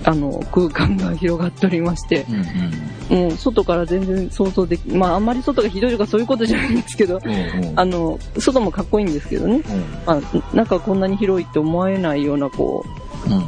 [0.05, 7.68] あの空間が広がっておりまして、うんもう外から全然想像でき、まああんまり外がひどいとかそういうことじゃないんですけど、うんうん。
[7.68, 9.62] うんあの、外もかっこいいんですけどね、
[10.07, 12.85] まあ、中こんなに広いって思えないような、こ
[13.27, 13.38] うん。
[13.38, 13.42] う、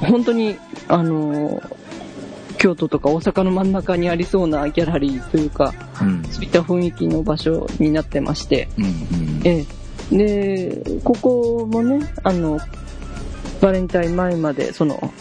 [0.00, 0.56] 本当に、
[0.88, 1.62] あの、
[2.58, 6.24] 京都とか大阪の真ん中にありそうなギャラリーというか、うん。
[6.24, 9.40] そういった雰囲気の場所になってまして、うんうん。
[9.44, 9.85] ええ。
[10.10, 12.58] で、ここもね、あの、
[13.60, 15.12] バレンタイン前まで、その、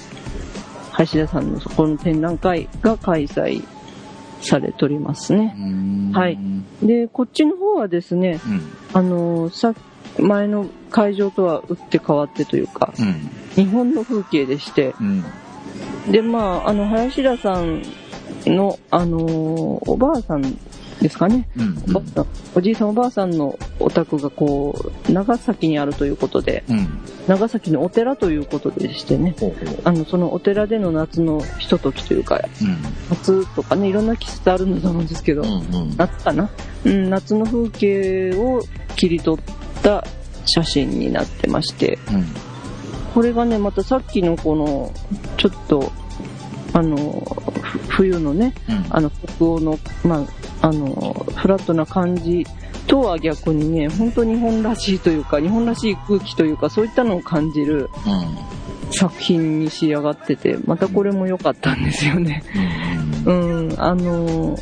[0.98, 3.64] 橋田さんのそこの展覧会が開催
[4.42, 5.54] されておりますね。
[5.58, 6.38] うんはい
[6.82, 8.62] で、こっちの方はですね、うん
[8.94, 9.76] あの、さっ
[10.20, 13.30] 前の会場とは打って変わってというか、うん。
[13.56, 15.24] 日本の風景でして、うん。
[16.12, 17.84] で、まあ、あの、林田さん
[18.46, 20.58] の、あのーおばあさん
[21.02, 21.48] ですかね。
[21.58, 21.84] うん。
[21.90, 26.88] おばあさんおじいさんおばあさんのお宅がこう、長崎にあるということで、うん。
[27.28, 29.80] 長崎のお寺ということでしてね、ほうほう。
[29.84, 32.78] あの、そのお寺での夏のひとときというか、うん。
[33.10, 35.48] 夏とかね、いろんな季節あるんだと思うんですけど、うん。
[35.48, 35.52] う
[35.86, 35.98] ん。
[35.98, 36.50] 夏かな
[36.86, 38.64] うん、夏の風景を
[38.96, 40.06] 切り取った
[40.46, 42.26] 写真になってまして、うん。
[43.14, 44.92] これがね、またさっきのこの、
[45.38, 45.92] ちょっと、
[46.76, 47.24] あの、
[47.62, 48.86] ふ冬のね、うん。
[48.90, 50.26] あの、北欧の、ま
[50.62, 52.46] あ、あの、フラットな感じ
[52.86, 57.90] とは逆にね、本当日本らしいというか、日本らしい空気というか、そういったのを感じる
[58.92, 62.44] 作品に仕上がってて、またこれも良かったんですよね。
[63.26, 63.68] うん。
[63.70, 64.60] うん、あの、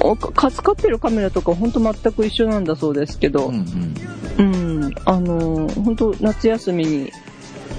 [0.00, 3.94] おか使ってるカメラとか本当全く一緒なんだそうですけど、うん。
[4.38, 4.82] うん。
[4.84, 7.12] うん、あの、本当夏休みに、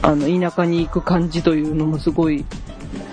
[0.02, 2.46] あの、田舎に行く感じというのもすごい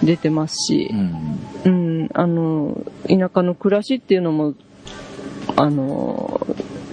[0.03, 1.39] 出てますしう、ん。
[1.65, 1.69] う
[2.05, 4.55] ん、あの、田舎の暮らしっていうのも、
[5.57, 6.47] あの、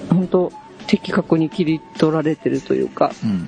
[0.09, 0.51] 本当
[0.87, 3.47] 的確に切り取られてるというか、うん。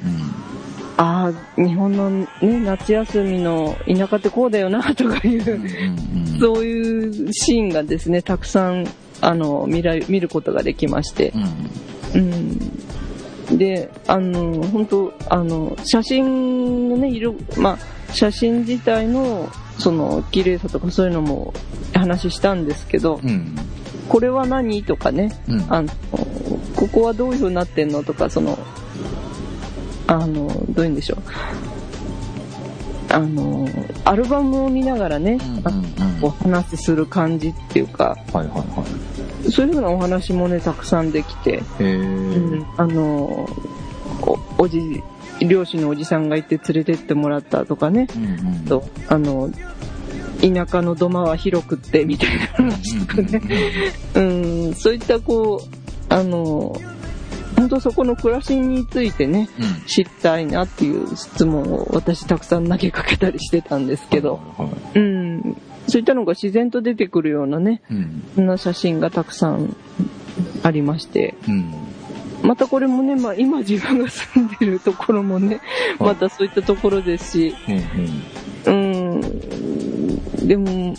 [0.97, 6.39] ああ、日本のね、夏休みの田舎ってこうだよな、とかいう、うん。
[6.39, 8.87] そういうシーンがですね、たくさん、
[9.21, 11.33] あの、見られ見ることができまして、
[12.13, 12.21] うん。
[12.21, 12.59] うん。
[13.51, 21.53] で、あの、本当あの、写真のね、色、まあ、写真自体の、その、綺麗さとかそういうのも
[21.93, 23.55] 話したんですけど、うん。
[24.09, 25.65] これは何とかね、うん。
[25.69, 25.89] あの、
[26.75, 28.57] ここはどういう風になってんのとか、その、
[30.07, 31.19] あの、どういうんでしょう。
[33.09, 33.67] あの、
[34.03, 35.71] アルバムを見ながらね、あ
[36.21, 39.14] お話しする感じっていうか、はいはいはい。
[39.51, 41.63] そういう風なお話もね、たくさんできて。
[41.79, 43.47] うんあの
[44.21, 45.03] おおじ
[45.39, 48.65] 漁師のおじさんがいて連れてってもらったとかね、うんうん。
[48.65, 49.49] とあの
[50.41, 53.41] 田舎の土間は広くってみたいな話とかね、
[54.15, 54.19] う
[54.69, 56.75] ん、 そういったこうあの
[57.55, 59.85] 本当そこの暮らしについてねうん。
[59.87, 64.99] 知りたいなっていう質問を私たくさん投げかけたりしてたんですけど、はいはい。
[64.99, 68.23] うん、そういったのが自然と出てくるようなねうん。
[68.35, 69.75] そんな写真がたくさん
[70.63, 71.73] ありましてうん。
[72.43, 75.61] またこれもね、まあ、今自分が住んでるところもね、
[75.99, 77.55] はいまたそういったところですし、
[78.65, 79.15] うん。
[79.15, 80.95] うん、でも、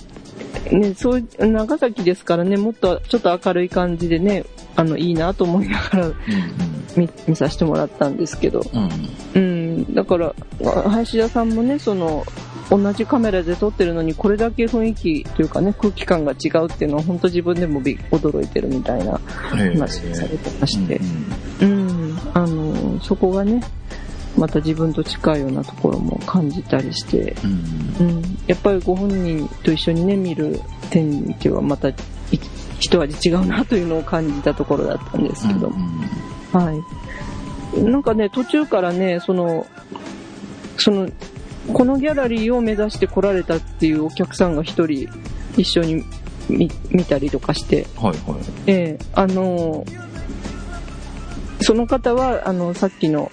[0.73, 4.45] ね、そう長崎ですからね、もっとちょっと明るい感じでね、
[4.75, 6.15] あの、いいなと思いながらうん。
[6.97, 8.91] 見見させてもらったんですけど、うん。
[9.35, 12.25] うん、だから、あ林田さんもね、その、
[12.71, 21.01] 同じカメラで撮ってるのにこれだけ雰囲気というかね、空気感が違うっていうのは本当自分でもび驚いてるみたいな話されてまして、
[21.61, 23.63] うん、あの、そこがね、
[24.37, 27.37] また自分と近いようなところも感じたりして、
[28.01, 28.07] うん。
[28.09, 31.95] うん、やっぱりご本人と一緒にね、見る展示はまたい
[32.79, 35.73] 一味違うなというのを感じたところだったんですけど、
[36.53, 36.73] は
[37.75, 37.81] い。
[37.83, 39.67] なんかね、途中からね、その、
[40.77, 41.09] その、
[41.73, 45.09] このギャラリーを目指して来られたっていうお客さんが一人
[45.57, 46.05] 一緒に
[46.49, 48.41] 見見たりとかして、はいはい。
[48.67, 49.85] ええあの
[51.61, 53.31] その方は、あの、さっきの、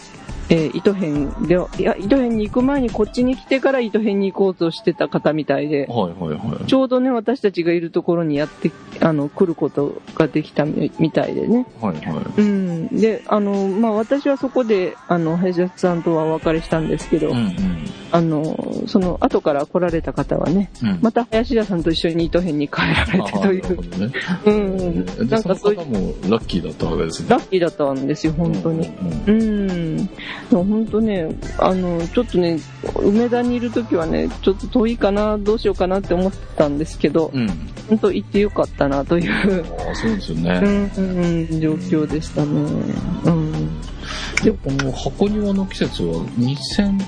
[0.49, 6.65] えー糸編では、いや、糸編に行く前にこっちに来てから糸編に行こうとしてた方みたいで、はいはいはい。
[6.65, 11.65] ちょうどね、私たちがいるところにやって、あの、来ることができたみみたいでね。
[11.81, 12.41] はいはい。
[12.41, 12.87] うん。
[12.87, 17.55] で、あの、まあ、私はそこで、あの、林田さんとはお別れしたんですけど、うんうん。
[18.11, 20.99] あの、その後から来られた方はね、うん。
[21.01, 24.13] また林田さんと一緒に糸編に帰られてあという、ね。
[24.45, 25.05] うん。
[25.27, 27.29] なんかそういう方もラッキーだったわけですね。
[27.29, 28.87] ラッキーだったんですよ、本当に。
[29.27, 29.33] うん。
[29.35, 29.97] うん。
[29.97, 30.09] でも
[30.49, 32.59] 本当ね、あの、ちょっとね、
[32.97, 37.47] 梅田にいるときはね、ちょっと遠いかな、どうしようかなって思ってたんですけど、うん。
[37.89, 40.59] 本当行ってよかったなという、ああ、そうですようね。
[40.59, 42.47] ん、うん、状況でしたね。
[43.25, 43.51] うん。
[44.43, 46.99] で、この箱庭の季節は2000、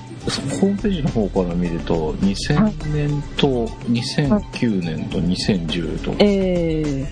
[0.60, 7.08] ホームページの方から見ると、2000年と2009年と2010とええ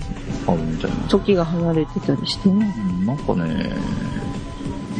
[0.47, 0.97] あるみたいな。
[1.07, 2.73] 時が離れてたりしてね。
[2.99, 3.69] うんなんかね、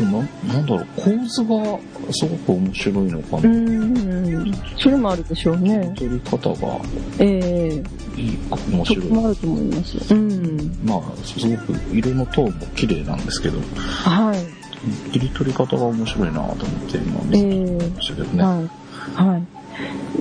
[0.02, 1.80] ななんだろう、構図が
[2.12, 3.50] すごく面白いのかうな。
[3.50, 5.94] ん、それもあるでしょうね。
[5.96, 6.80] 撮り方が
[7.20, 7.82] え
[8.18, 8.38] えいい、
[8.72, 9.06] 面白い。
[9.08, 10.14] もあると思います。
[10.14, 10.78] うん。
[10.84, 15.12] まあ、すごく色のトーンも綺麗なんですけど、はい。
[15.12, 16.56] 切り取り方が面白いなと思っ
[16.90, 18.44] て今見ええてましたけどね。
[18.44, 18.70] はい。
[19.16, 19.44] はい。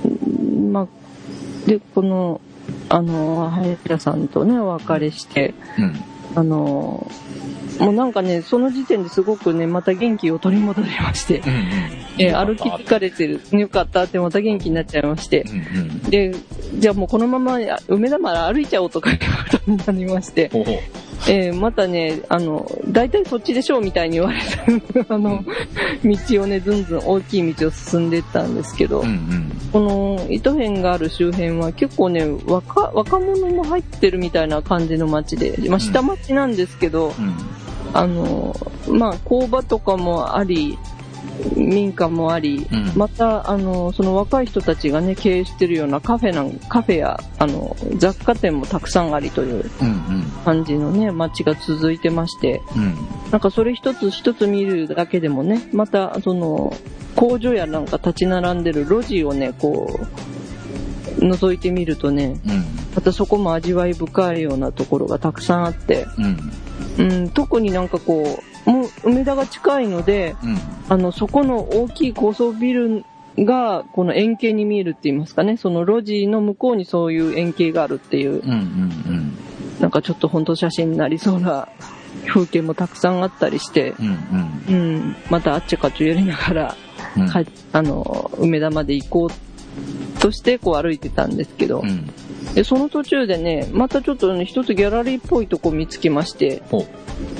[0.07, 0.87] うんまあ、
[1.67, 2.41] で、この、
[2.89, 5.95] あの、林田さんとね、お別れして、うん。
[6.35, 7.05] あの、
[7.83, 11.59] もうなんかね、その時点ですごくね、また元気を取り戻りまして、うんうん。
[12.17, 15.99] えー歩き疲れてる、よかったってまた元気になっちゃいましてう、んうん。
[16.09, 16.33] で、
[16.75, 20.49] じゃあもうこのままあ梅田まで歩いちゃおうとかいうことになりまして。
[21.25, 24.39] えーまたね、あの、大体そっちでしょうみたいに言われ
[25.05, 25.43] た、 あの、
[26.03, 29.51] 道をね、ずんずん大きい道を進んでいったんですけど、うんうん。
[29.71, 37.35] この糸辺がある周辺は結構ね、若、若者も入ってるみたいな感じの街で、まあ下町なんですけど、うん。
[37.93, 38.55] あの、
[38.87, 40.77] まあ工場とかもあり、
[41.55, 49.69] 民家もあり、うんまた、あの、その若い人たちがね、経営してるようなカフェなん、カフェや、あの、雑貨店もたくさんありという。
[50.43, 52.95] 感じのね、街が続いてまして、うん。
[53.31, 56.75] なんかそれ一つ一つ見るだけでもね、また、その、
[57.15, 59.99] 工場やなんか立ち並んでる路地をね、こ
[61.19, 62.65] う、覗いてみるとね、うん。
[62.95, 66.37] またそこも味わい深いようなところがたくさんあって、うん。
[66.97, 70.57] うん、特になんかこう、もう梅田が近いので、うん。
[70.89, 73.05] あの、そこの大きい高層ビル
[73.37, 78.51] が、この円形に見えるって言いますかね、その路地の向こうにそういう円形があるっていう、うん。
[78.51, 79.37] うん。
[79.79, 81.67] なんかちょっと本当写真になりそうな
[82.27, 84.63] 風景もたくさんあったりして、うん。
[84.69, 86.75] うん、またあっちこっちやりながら、
[87.17, 87.27] うん。
[87.27, 87.41] か
[87.73, 92.09] あの、梅田まで行こうとしてこう歩いてたんですけど、うん。
[92.53, 96.85] で、その途中でね、またちょっとね、一つギャラリーっぽいとこ見つけまして、ほ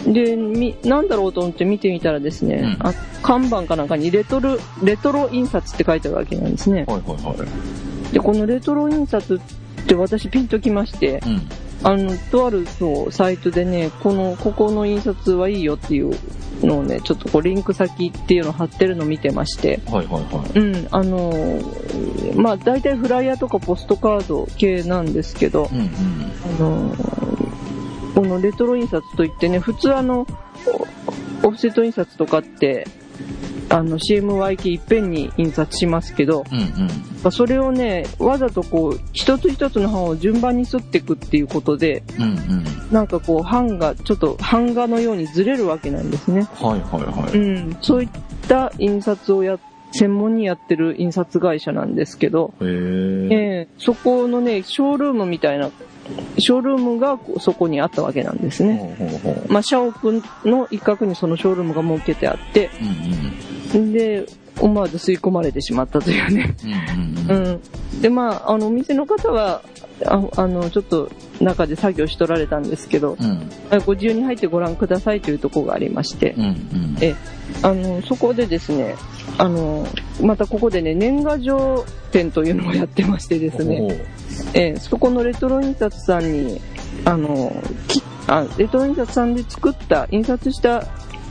[0.07, 6.91] で、み、なんだろうと思って見てみたらですね、うんあ看板かなんかにレトロ、レトロ印刷って書いてあるわけなんですねう。。
[6.91, 8.13] はいはいはい。
[8.13, 11.41] で、このレトロ印刷って私ピンときまして、うん。
[11.83, 16.15] あの、とあるそうサイトでね、この、ここの印刷はいいよっていう
[16.61, 20.59] のをね、ちょっとこうリンク先っていうのを貼ってるのを見てまして、はいはいはい。
[20.59, 25.89] うん、あのーまあ大体フライヤーとかポストカード系なんですけど、うんうん。
[26.45, 27.43] あのー
[28.13, 30.27] このレトロ印刷といってね、普通あの、
[31.43, 32.87] オオフセット印刷とかって、
[33.69, 36.65] あの CMYK いっぺんに印刷しますけど、うんうん。
[36.87, 42.63] まあそれをね、わざとこう、一つ一つの版を順番に刷っていくっていうことで、うんうん。
[42.91, 46.47] なんかこう、版が、ちょっと版画のようにずれるわけなんですね。
[46.53, 47.39] はいはいはうい。
[47.39, 47.77] ん。
[47.81, 48.09] そういっ
[48.47, 49.57] た印刷をや、
[49.91, 53.27] 専門にやってる印刷会社なんですけど、へえ。
[53.31, 55.69] ええそこのね、ショールームみたいな、
[56.37, 58.77] ショールームがそこにあったわけなんですね。
[58.97, 59.53] ほうほうほう。
[59.53, 59.93] まあ、社屋
[60.45, 63.52] の一角にそのショールームが設けてあって、うんうん。
[63.73, 64.25] で、
[64.59, 66.55] 思わず吸い込まれてしまったというね。
[67.29, 68.01] うん。
[68.01, 69.61] で、まあ、あの、お店の方は、
[70.05, 71.09] ああの、ちょっと
[71.39, 76.97] 中で作業しとられたんですけど、うんあご自由に入ってご覧くださいというところがありましてう、んうん。
[77.01, 77.15] え
[77.61, 78.95] あの、そこでですね、
[79.37, 79.87] あの、
[80.21, 84.05] またここでね、年賀状展というのをやってましてですね、
[84.53, 86.61] えそこのレトロ印刷さんに、
[87.05, 87.53] あの、
[87.87, 90.87] きあレトロ印刷さんで作った、印刷した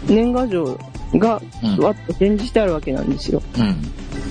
[0.09, 0.79] 年賀状
[1.15, 3.43] が、うんわっと展示してあるわけなんですよ。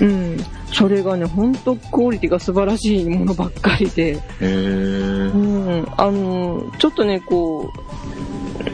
[0.01, 0.07] うん。
[0.07, 0.37] うん。
[0.73, 4.45] それがね、ほんとクオリティが素晴らしいものばっかりで、う。
[4.45, 7.71] ん、あの、ちょっとね、こ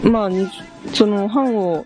[0.03, 0.47] う、まあ、に
[0.93, 1.85] その版を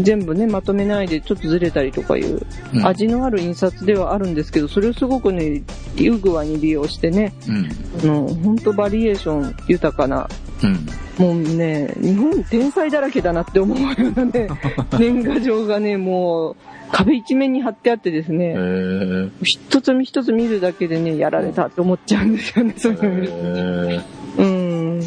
[0.00, 5.62] 全部ね、まとめないでちょっとずれたりとかいう、うん味のある印刷ではあるんですけど、それをすごくね、
[5.96, 7.68] いう具合に利用してね、うん。
[8.02, 10.28] あの、ほんとバリエーション豊かな、
[10.62, 10.86] うん。
[11.20, 14.48] もうね、日本天才だらけだなって思うようなね、
[14.98, 16.56] 年賀状がね、もう、
[16.90, 19.28] 壁一面に貼ってあってですへね、え。
[19.42, 24.02] 一つ一つ見るだけでね、やられたって思っちゃうんですよね、そういうの
[24.38, 25.00] うん。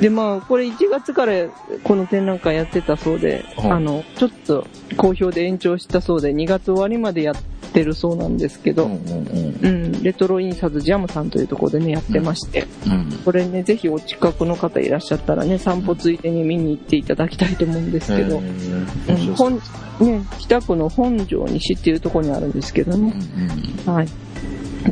[0.00, 1.32] で、まあ、これ1月から
[1.82, 7.42] この展覧会やってたそうで、はいあの、ちょっと好評で延長したそうで、2月終わりまでやって
[7.84, 9.66] るそうなんですけど、うんうんうん。
[9.66, 13.12] うん、レトロ印刷ジャムさんというところでね、やってまして、うん。
[13.24, 19.60] これね、ぜひお近くの方いらっしゃったらね、散歩ついでに見に行っていただきたいと思うんですけど、へうん、本、
[20.00, 23.14] ね、北区の本庄西っていうところにあるんですけどね。
[23.86, 24.08] うんはい。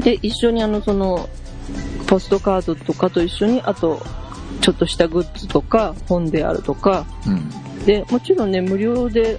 [0.00, 1.28] で、一緒にあの、その、
[2.06, 4.00] ポストカードとかと一緒に、あと、
[4.60, 7.84] ちょっとしたグッズとか、本であるとか、うん。
[7.84, 9.38] で、もちろんね、無料で、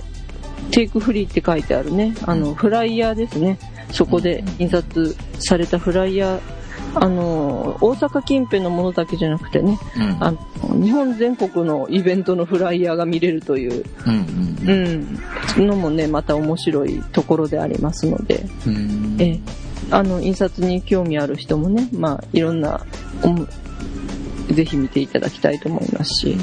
[0.71, 3.57] テイクフリーって書いてあるね、あの、フライヤーですね。
[3.91, 6.39] そこで印刷されたフライヤー、
[6.95, 10.23] あの、大阪近辺のものだけじゃなくてね、うん。
[10.23, 15.17] あの、日本全国のイベントのフライヤーが見れるという、うん
[15.57, 15.61] う。
[15.61, 19.15] ん、のもね、また面白いところでありますので、うん。
[19.19, 19.39] ええ、
[19.91, 22.85] あの、印刷に興味ある人もね、まあ、いろんな、
[24.51, 26.37] ぜひ見ていただきたいと思いますし、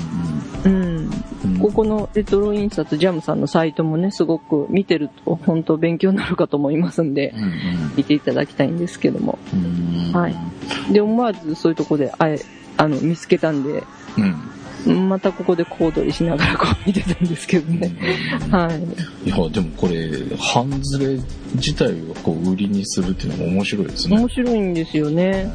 [0.65, 1.11] うん。
[1.45, 9.39] うんここのレトロ印刷ジャムさんのサイトもね、すごく見てると本当勉強になるかと思いますんでう、ん見ていただきたいんですけども。
[9.53, 10.13] うん。
[10.13, 10.35] はい
[10.91, 12.39] で、思わずそういうとこで、あえ、
[12.77, 13.85] あの、見つけたんで、
[14.87, 15.09] うん。
[15.09, 17.91] またここで小躍りしながらこう見てたんですけどね。
[18.51, 19.29] はい。
[19.29, 21.19] いや、でもこれ、半ズレ
[21.55, 24.19] 自体をこう売りにするっていうのも面白いですね。
[24.19, 25.51] 面白いんですよね。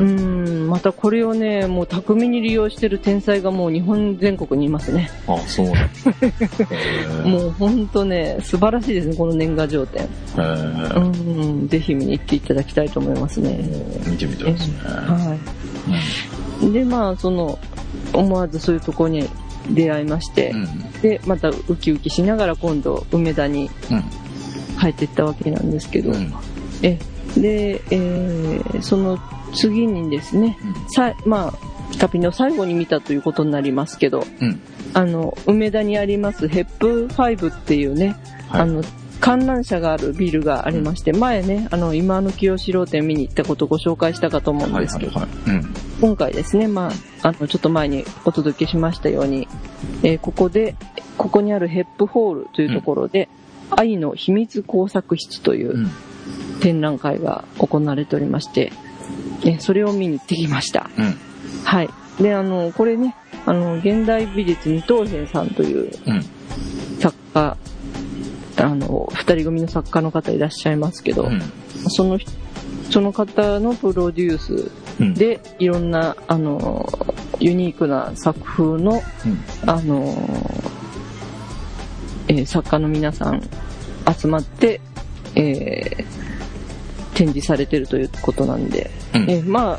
[0.00, 0.41] うねん、
[0.72, 5.10] またこれをね、もう巧みに利用してる天才がもう日本全国にいますね。
[5.26, 5.72] あ、そうな
[7.26, 10.08] ん もうほんとね、素晴らしいですね、この年賀状展。
[10.34, 13.60] うん、ぜひ見に行っていただきたいと思いますね。
[14.06, 14.74] 見てみたいですね。
[14.86, 15.36] は
[16.64, 16.72] い。
[16.72, 17.58] で、まあ、その、
[18.14, 19.28] 思わずそういうところに
[19.68, 20.92] 出会いまして、うん。
[21.02, 24.04] で、またウキウキしながら今度、梅田にうん。
[24.80, 26.32] 帰っていったわけなんですけど、うん。
[26.82, 26.98] え、
[27.36, 29.18] で、えーその
[29.54, 30.58] 次にですね、
[30.88, 34.60] さいまあ、ピカピの最後に見たということになりますけど、うん。
[34.94, 38.16] あの、梅田にありますヘップ5っていうね、
[38.48, 38.60] はい。
[38.62, 38.82] あの、
[39.20, 45.20] 観覧車があるビルがありまして、前ね、あの、今の清志郎店見に行ったことをご紹介したかと思うんはいですけど。
[46.00, 46.90] 今回ですね、ま
[47.22, 49.46] あ、あの、ちょっと前にお届けしましたように、
[50.02, 50.74] えーここで、
[51.18, 53.28] ここにあるヘップホールというところで、
[53.70, 55.90] 愛の秘密工作室といううん
[56.62, 58.72] 展覧会が行われておりまして、
[59.44, 60.88] えそれを見に行ってきました。
[60.96, 61.18] うん。
[61.64, 61.88] はい。
[62.20, 66.22] で、あの、これね、あの、現代美術二等兵さんといううん。
[67.00, 67.56] 作家、
[68.58, 71.42] あの、二人組の作家の方いらっしゃいますけど、うん。
[71.88, 72.30] その人、
[72.90, 75.14] その方のプロデュースうん。
[75.14, 76.88] で、いろんな、あの、
[77.40, 79.02] ユニークな作風の、
[79.64, 79.68] うん。
[79.68, 80.14] あの、
[82.28, 83.42] えー作家の皆さん
[84.16, 84.80] 集まって、
[85.34, 86.21] えー
[87.14, 89.78] 展示されてるということなんで、うんえーまあ、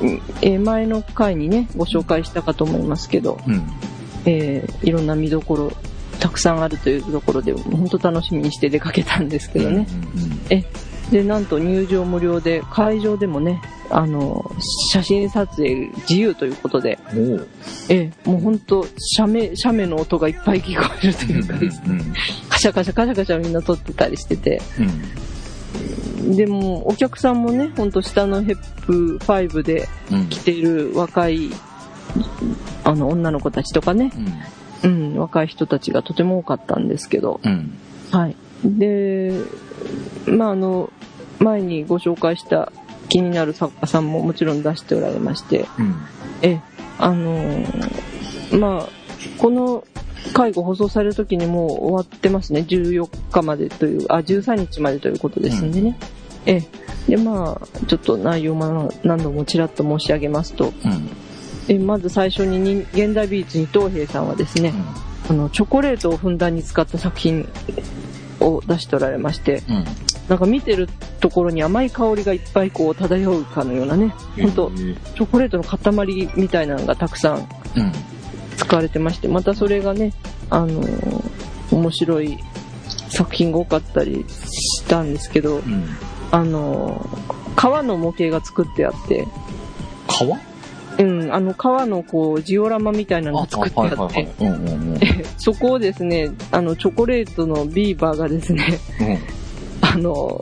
[0.00, 3.62] うんえー前の回にね、ご紹介したかと思いますけど、うん。
[4.24, 5.72] えーいろんな見どころ、
[6.20, 9.86] たくさんあるというところで、本当楽しみにして出かけたんですけどね。
[10.50, 10.64] え、
[11.10, 14.50] で、なんと入場無料で、会場でもね、あの、
[14.92, 16.98] 写真撮影自由ということで。
[17.88, 21.54] ええ、もう本当写メ、写メの音がいっぱい聞こえるというか。
[22.48, 25.25] カシャカシャカシャカシャみんな撮ってたりしてて、うん。
[26.34, 28.56] でも、お客さんもね、ほんと下のヘッ
[28.86, 30.28] プ5でうん。
[30.28, 31.50] 来てる若い、
[32.84, 34.12] あの、女の子たちとかね、
[34.82, 37.78] うん、若い人たちがとても多かったんですけど、うん。
[38.10, 38.36] はい。
[38.64, 39.32] で、
[40.26, 40.92] まあ、あの、
[41.38, 42.72] 前にご紹介した
[43.08, 45.94] 気になる作家さんももちろん出しておられまして、うん。
[46.42, 46.60] え、
[46.98, 48.88] あのーまあ、
[49.38, 49.84] この
[50.32, 52.64] 回ご放送される時にもう終わってますね。
[52.66, 55.98] 14日までという、あ、13日までということですんでね。
[56.46, 56.62] え
[57.08, 57.10] え。
[57.10, 61.10] で、まあ、ちょっと内容も何度もちらっと申し上げますと、うん。
[61.68, 64.72] えまず最初にに現代美術二等兵さんはですね、
[65.28, 67.48] あの、チョコレートをふんだんに使った作品
[68.40, 69.84] を出しておられまして、うん。
[70.28, 70.88] なんか見てる
[71.20, 77.46] ところに甘い香りがいっぱいこう漂うかのようなね、本当チョコレートの塊みたいなのがたくさんうん。
[78.56, 80.12] 使われてまして、またそれがね、
[80.50, 81.36] あのー
[81.70, 82.38] 面白い
[83.08, 85.84] 作品が多かったりしたんですけど、うん。
[86.30, 89.26] あのー革の模型が作ってあって、
[90.06, 90.38] 川？
[90.98, 94.28] うん、あの革のこうジオラマみたいなのが作ってあって。
[95.36, 99.18] そこをですね、あの、チョコレートのビーバーがですね、うん。
[99.88, 100.40] あの、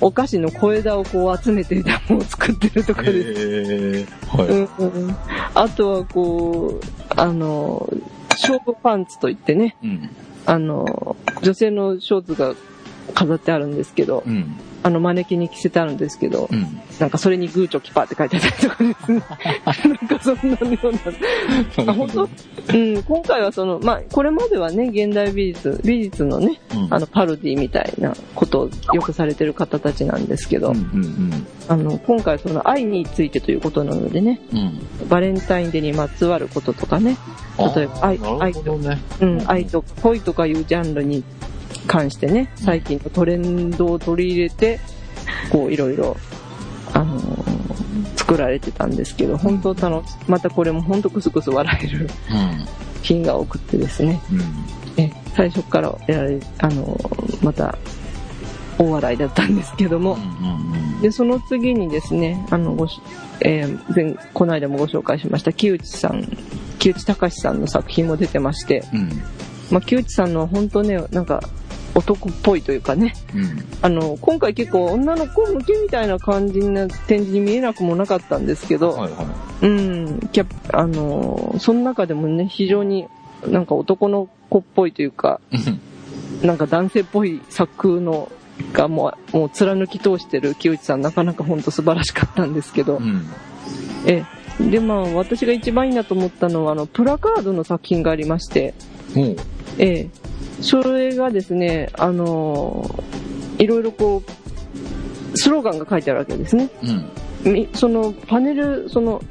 [0.00, 4.12] お菓子の小枝をこう集めてダムを作ってるとかです。
[4.28, 4.46] はい。
[4.48, 5.16] うんうん、
[5.54, 6.84] あとはこう、
[7.16, 7.88] あの、
[8.30, 10.10] 勝負パンツといってね、うん。
[10.46, 12.54] あの、女性のショーツが
[13.14, 14.56] 飾ってあるんですけど、うん。
[14.84, 16.80] あの、マネキンに着せてあるんですけど、うん。
[17.00, 19.22] なんかそれにグーチョキパーって書いてあったりとかですね。
[19.98, 20.90] なんかそんなよ
[21.78, 21.90] うな。
[21.90, 22.28] あ、本当
[22.74, 34.58] うん、今回はその、まあ、これまではね、現代美術、美術のね、うんあの、パロディみたいなことをよくされてる方たちなんですけど、うんうんあの、今回はその愛についてということなのでね、うん。
[34.58, 35.08] うん。
[35.08, 37.16] バレンタインデーにまつわることとかね、
[37.76, 39.00] 例えば愛ね。
[39.22, 41.24] うん、愛と恋とかいうジャンルに
[41.86, 44.80] 関してね、最近のトレンドを取り入れて、
[45.50, 46.16] こういろいろ、
[46.92, 47.54] あのー
[48.16, 52.08] 作られてたんですけど、本当楽し、またこれも本当クスクス笑える
[53.02, 54.20] 品が多くってですね、
[54.96, 55.12] うん。
[55.36, 57.76] 最初からやられ、あのーまた、
[58.78, 61.02] 大笑いだったんですけども、うん。
[61.02, 62.98] で、その次にですね、あの、ごし、
[63.40, 66.26] えー前、この間もご紹介しました、木内さん、
[66.78, 69.22] 木内隆さんの作品も出てまして、うん。
[69.70, 71.40] まあ、木内さんのは本当ね、なんか、
[71.94, 73.64] 男っぽいというかね、うん。
[73.82, 79.26] あの、今回結構女の子向けみたいな感じな展示に見えなくもなかったんですけど、はいは
[79.62, 83.06] うん、キャッあの、その中でもね、非常に
[83.46, 85.40] なんか男の子っぽいというか、
[86.42, 88.30] なんか男性っぽい作風の
[88.72, 93.26] がもう、もう貫き通してる木内さん、なかなか本当素晴らしかったんですけど、うん。
[94.06, 94.24] え、
[94.60, 98.74] で、まあ、私が一番いいなと思ったのは、あの、プラカードの作品がありまして、
[99.78, 100.10] ええ。
[100.64, 104.22] それがですね、あのーいろいろこ
[105.32, 106.70] う、スローガンが書いてあるわけですね。
[107.44, 107.52] うん。
[107.52, 109.22] みそのパネル、その、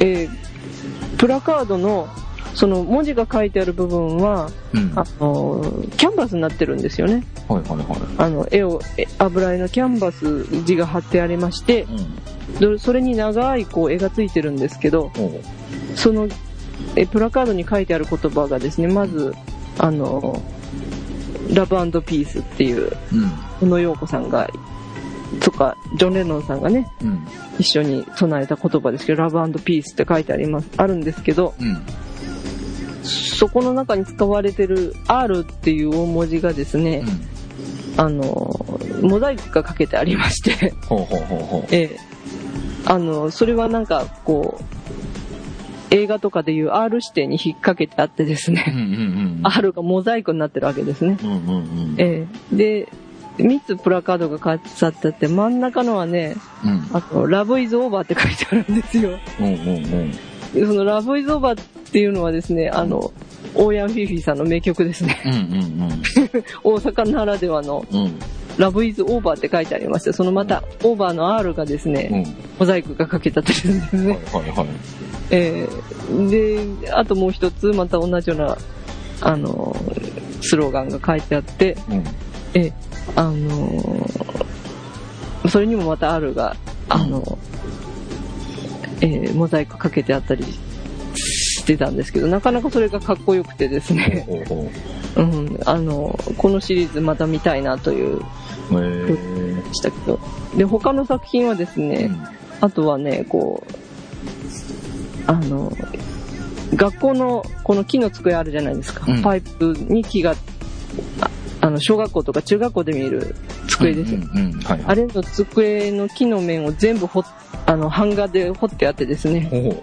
[0.00, 0.44] えー
[1.16, 2.08] プラカードの、
[2.54, 4.92] その文字が書いてある部分は、うん。
[4.96, 7.24] あのーキャンバスになってるんですよね。
[7.48, 7.86] はいはいはい。
[8.18, 11.86] あの、絵を、え油絵のキャンバス字が貼ってありまして、
[12.58, 12.74] うん。
[12.74, 15.10] どそれに長いこう絵がついてるんですけど、
[15.94, 16.28] その
[16.96, 19.34] えプラカードに書いてある言葉がですね、まず、
[19.78, 20.42] あの、
[21.52, 23.30] ラブピースっていう、うん。
[23.60, 24.48] 小野陽子さんが、
[25.40, 27.26] とか、ジョン・レノンさんがね、うん。
[27.58, 31.82] 一緒に唱えた言葉ですけど、ラブピースって書いてあります、あるんですけど、うん。
[33.04, 37.04] そこの中に使われてる R っていう大文字がですね、
[37.96, 38.24] あの、
[39.02, 41.74] モザイクがかけてありまして、ほうほうほうほう。
[41.74, 41.98] ええ、
[42.86, 44.83] あの、それはなんか、こう、
[45.94, 49.40] 映画とかでいう R 指定に引っ掛けてあってですうんね、うんうん。
[49.44, 51.16] R がモザイクになってるわけですね。
[51.22, 51.94] うんうんうん。
[51.98, 52.88] ええ、で、
[53.38, 56.88] 3つプラカードが飾ってあって、真ん中のはね、うん。
[56.92, 59.18] あと、ラブイズオーバーって書いてあるんですよ。
[59.40, 60.10] うんうんうん。
[60.54, 63.12] でそのラブイズオーバーっていうのはですね、あの、
[63.54, 65.20] オーヤンフィフィさんの名曲ですね。
[65.24, 65.74] うんうん
[66.64, 67.98] 大阪ならではのうん。
[68.04, 68.18] うん。
[68.56, 72.36] ラブイズオーバーって書いてありまして、そのまた、オーバーの R がですうね、ん。
[72.58, 74.18] モザイクがかけたってるんですね。
[74.32, 74.66] はいはいはい。
[75.30, 78.56] えーで、あともう一つ、また同じような、
[79.20, 79.74] あの、
[80.42, 82.04] スローガンが書いてあって、うん。
[82.54, 82.72] え、
[83.16, 84.08] あの、
[85.48, 86.56] それにもまた R が、
[86.88, 87.38] あの、
[89.00, 90.44] えーモザイクかけてあったり
[91.14, 94.70] してたんですけど、なかなかそれがかっこよくてですね、ほ
[95.16, 98.20] うん、あの、このシリーズまた見たいなという、
[99.72, 100.20] したけど。
[100.56, 102.10] で、他の作品はですね、
[102.60, 103.72] あとはね、こう、
[105.26, 105.72] あの、
[106.74, 109.04] 学校のこの木の机あるじゃないですか。
[109.06, 109.22] うん。
[109.22, 110.34] パイプに木が、
[111.20, 113.34] ああの、小学校とか中学校で見る
[113.68, 114.20] 机ですよ。
[114.86, 117.22] あれの机の木の面を全部ほ
[117.66, 119.82] あの、版画で彫ってあってですね、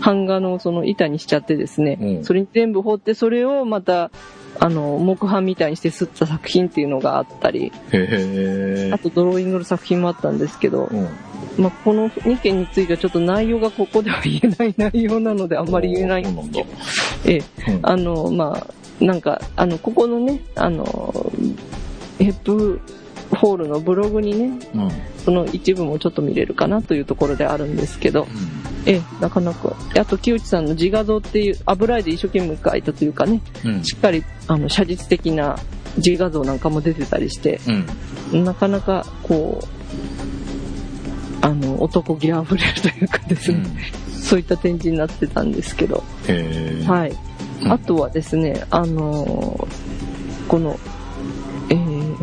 [0.00, 2.06] 版画のその板にしちゃってですね、う。
[2.20, 4.10] んそれに全部彫って、それをまた、
[4.60, 7.72] あの、木版みたいにして刷った作品っていうのがあったり、
[8.94, 8.98] あ。
[8.98, 11.08] とドローイングの作品もあったんですけど、うん。
[11.58, 16.68] まあ、この2件についてはちょっと内容がここでは言えない内容なのであんまり言えないんですけど、。
[17.26, 17.34] え
[17.68, 18.66] え、うんあの、ま
[19.00, 21.32] あ、なんか、あの、ここのね、あの、
[22.18, 22.80] ヘップ
[23.34, 24.82] ホールのブログにね、うん。
[24.82, 24.90] うん。
[25.18, 28.26] その一部もちょっと見れるかなというところであるんですけど、
[28.86, 33.84] ええ、なかなか、あと木内さんの自画像っていう、油絵で一生懸命描いたというかね、うん。
[33.84, 35.58] しっかり、あの、写実的な
[35.96, 37.60] 自画像なんかも出てたりして、
[38.32, 38.44] うん。
[38.44, 39.66] なかなか、こう、
[41.44, 43.62] あの、男気あふれるというかですね、
[44.10, 46.02] そういった展示になってたんですけど。
[46.86, 47.10] はい。
[47.10, 47.34] うん
[47.66, 49.94] あとはですね、あのー
[50.48, 50.78] この、
[51.70, 52.16] えー、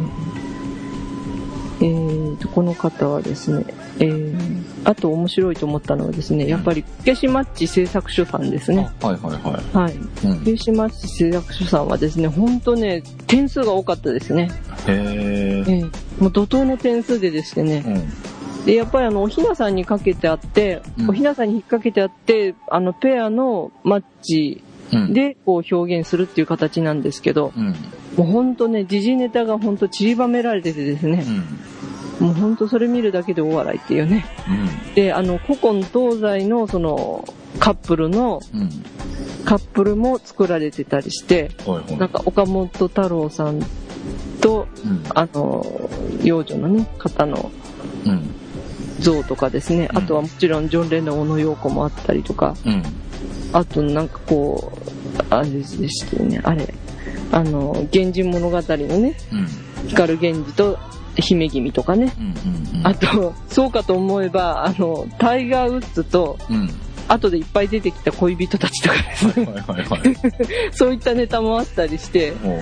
[1.81, 3.65] えーと、この方はですね、
[3.99, 8.91] えー、あと面白いと思ったのはですね、やっぱり、ケシマッチ製作所さんですね。
[9.01, 9.31] あはいはい
[9.73, 9.93] ははい。
[9.93, 9.97] い。
[10.27, 10.43] うん。
[10.43, 14.51] ケシマッチ製作所さんはですね、ほんとね、点数が多かったですね。
[14.87, 15.63] へえ。
[15.67, 18.03] えーもう怒涛の点数ででしてね、うん。
[18.65, 25.13] で、やっぱりあの、おひなさんにかけてあって、うんおひなさんに引っ掛けてあって、あの、ペアのマッチうん。
[25.13, 27.75] で、こう表現するっていう形なんですけど、うん。
[28.17, 31.25] もうほんとね、時事ネタがほんと散りばめられててですね
[32.19, 32.27] う、ん。
[32.27, 34.25] もうほんとそれ見るだけで大笑いっていうね。
[34.95, 37.25] で、あの、古今東西のその、
[37.59, 38.41] カップルの。
[39.45, 41.51] カップルも作られてたりして。
[41.97, 43.61] なんか岡本太郎さん
[44.41, 45.03] と、うん。
[45.15, 45.89] あの、
[46.23, 47.51] 幼女のね、方の
[48.05, 48.35] うん。
[49.01, 52.83] 像とかですね、うんあとはもちろんジョン・レノン、小野陽子もあったりとか、うん。
[53.53, 56.73] あとなんかこう、あれでしたよね、あれ、
[57.31, 59.87] あの、源氏物語のね、うん。
[59.87, 60.79] 光源氏と
[61.15, 62.79] 姫君とかね、うん。
[62.79, 62.87] うん。
[62.87, 66.69] あと、そうかと思えば、あの、タイガー・ウッズと、うん。
[67.07, 70.15] 後でいっぱい出てきた恋人たちとかですね、はいはいはい。
[70.71, 72.31] そういったネタもあったりして。
[72.43, 72.61] も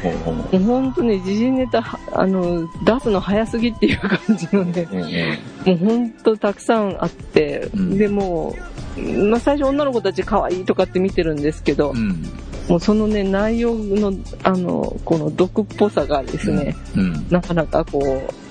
[0.52, 5.40] うほんとね、時事ネタ、はあの、出すの早すぎっていう感じのね。
[5.66, 8.56] もうほんとたくさんあって、うんでも
[8.98, 12.26] う、まあ、最初女の子たち可愛いとかって見てるんですけど、うん。
[12.68, 14.14] もうそのね、内容の、
[14.44, 17.28] あの、この毒っぽさがですね、うん。
[17.30, 18.49] なかなかこう、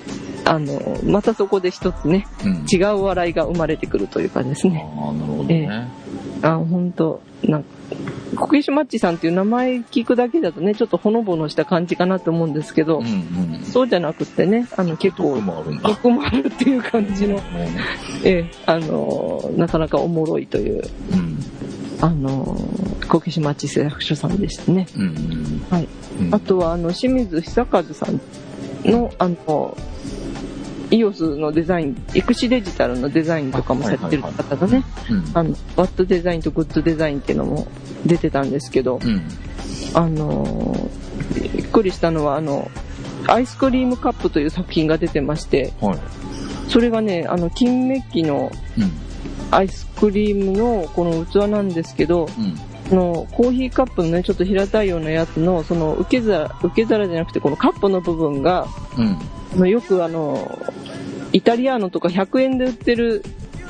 [0.49, 2.65] あの、またそこで一つね、うん。
[2.71, 4.83] 違う笑いが生まれてくるというかですね。
[4.97, 5.87] ああ、なるほどね。
[6.41, 7.69] あ、本当なんか
[8.35, 13.63] こけしマッチさんっていう名前聞くだけだとね、ちょっとほのぼのした感じかなと思うんですけど、うんうん。
[13.63, 15.89] そうじゃなくってね、あの結構毒、もあるんだ。
[15.89, 17.39] 毒もあるっていう感じの、う
[18.23, 20.83] ええ、あのーなかなかおもろいという、
[21.15, 21.39] ん。
[22.01, 24.87] あのー、こけしマッチ製作所さんでしたね。
[24.95, 25.65] うんうん。
[25.69, 25.87] はい。
[26.21, 28.19] うんあとは、あの、清水久和さん
[28.85, 29.77] の、あの、
[30.91, 35.31] EOS のデザイン、エクシデジタルのデザインとかもされてる方がね、うん。
[35.33, 37.67] あの、ワットデザインとグッドデザインっていうのも
[38.05, 39.21] 出てたんですけど、うん。
[39.93, 41.09] あのー
[41.53, 42.71] びっくりしたのは、あの、
[43.27, 45.99] アイスクリームカップという作品が出てまして、はい。
[46.69, 48.91] それがね、あの、金メッキのうん。
[49.51, 52.55] アイスクリームのこの器なんですけど、うん。
[52.91, 58.67] あのコーヒーカップのね、ちょっと平たいようなやつの、その受け皿、受け皿じゃなくて、このカップの部分が、
[58.97, 59.17] うん。
[59.53, 60.59] あのよくあの、
[61.31, 63.23] イタリアーノとか100円で売ってる、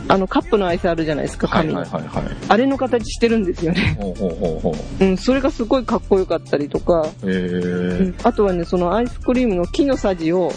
[0.07, 1.67] あのカップのアイスあるじゃないですか、はい。
[1.67, 2.23] はいはいはい。
[2.47, 3.97] あれの形してるんですよね。
[3.99, 4.71] ほうほうほうほ
[5.01, 5.05] う。
[5.05, 8.15] うん、それがすごいかっこよかったりとか、へうえん。
[8.23, 10.51] あとはね、そのアイスクリームの木のさじを、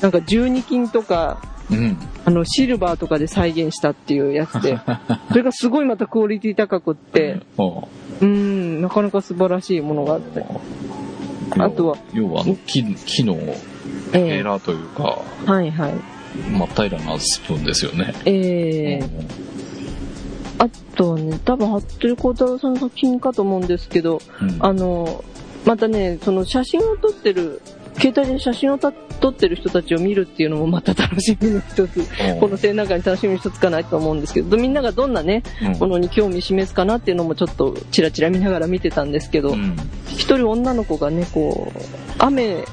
[0.00, 1.40] なんか12金とか、
[1.70, 1.78] うん。
[1.78, 1.96] うん。
[2.24, 4.78] あの、シルバーとかで再現したっていうやつで、
[5.30, 7.88] それがすごいまたクオリティ高くって、ほ
[8.20, 10.40] うん、なかなか素晴らしいものがあって。
[10.40, 10.44] う
[11.58, 13.36] あとは、要は木、木の
[14.12, 15.94] えエラーというか、えはいはい。
[16.50, 18.14] 真っ平らなスプーンですよね。
[18.24, 19.50] ええ
[20.58, 24.56] あとはね、多分、服部幸太郎さんの作品かと思うんですけど、うん。
[24.60, 25.24] あの、
[25.64, 27.62] またね、その写真を撮ってる、
[27.98, 32.00] 携帯で写真をた撮ってる人たちを見るっていうのもまた楽しみの一つ、
[32.40, 39.76] この青中に楽しみの一つかなと思うんですけど、みんながどんなね、うんものに興味示すかなっていうのもちょっとチラチラ見ながら見てたんですけどう、ん。
[40.08, 41.80] 一人女の子がね、こう、
[42.18, 42.64] 雨、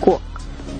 [0.00, 0.37] こう、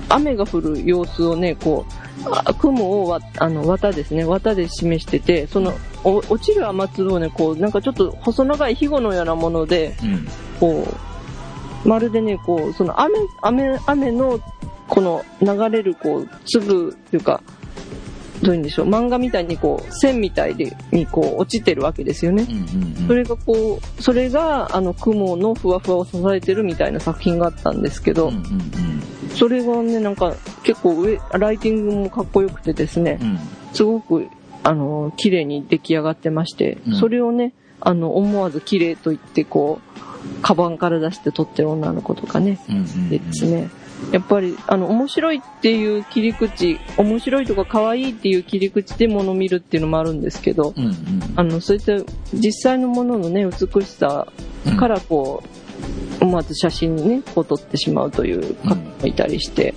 [0.08, 5.72] 雨が降る様子をね、こう、あ雲をわあの綿ですね、綿で示してて、その、
[6.04, 10.28] お落ちる雨粒をね、こう、なんかちょっと細長い庇護のようなもので、うん。
[10.58, 10.86] こ
[11.84, 14.40] う、まるでね、こう、その雨、雨、雨の、
[14.88, 17.42] この流れる、こう、粒っていうか、
[18.42, 22.46] どういうんでしょう、漫画みたいにこう、線みたいで、にこう、落ちてるわけですよね。
[22.48, 23.06] うん。
[23.06, 28.34] それがこう、それが、あの、雲のふわふわを支えてるみたいな作品があったんですけど、うん。
[28.34, 28.42] うん。
[29.38, 30.34] それがね、なんか、
[30.64, 33.38] 結構上、ライティングもかっこよくてですねう、ん。
[33.72, 34.28] すごく、
[34.64, 43.08] あの、綺麗に出来上がってまして、うんそれをね、あの、思わず綺麗と言って、こう、カバンから出して撮ってる女の子とかね、うん。
[43.08, 43.70] でですね、
[44.10, 50.84] やっぱり、あの、面白いっていう切り口、面白いとか可愛いっていう切り口で物を見るっていうのもあるんですけど、うん。
[50.84, 50.94] うん。
[51.36, 51.92] あの、そういった
[52.34, 54.26] 実際のもののね、美しさ
[54.66, 55.44] うんからこ
[56.17, 59.74] う、思わず写真にね、こう撮ってしまうという方もいたりして、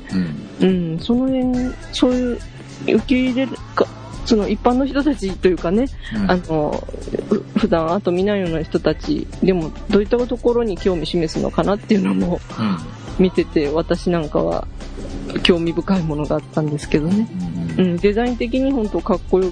[0.59, 0.93] うん。
[0.93, 2.39] うん、その辺、そういう、
[2.85, 3.87] 受け入れるか、
[4.25, 5.85] その一般の人たちというかね、
[6.27, 6.87] あの、
[7.29, 12.39] ふ普段アート見ないような人たちでも、どういったところに興味示すのかなっていうのも
[13.17, 14.67] 見てて、私なんかは
[15.43, 17.27] 興味深いものがあったんですけどね。
[17.77, 17.85] うん。
[17.85, 19.51] うん、デザイン的に本当かっこよ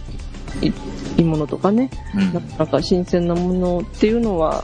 [0.62, 0.74] いい
[1.22, 2.34] いものとかね、うん。
[2.34, 4.64] ななんか新鮮なものっていうのは、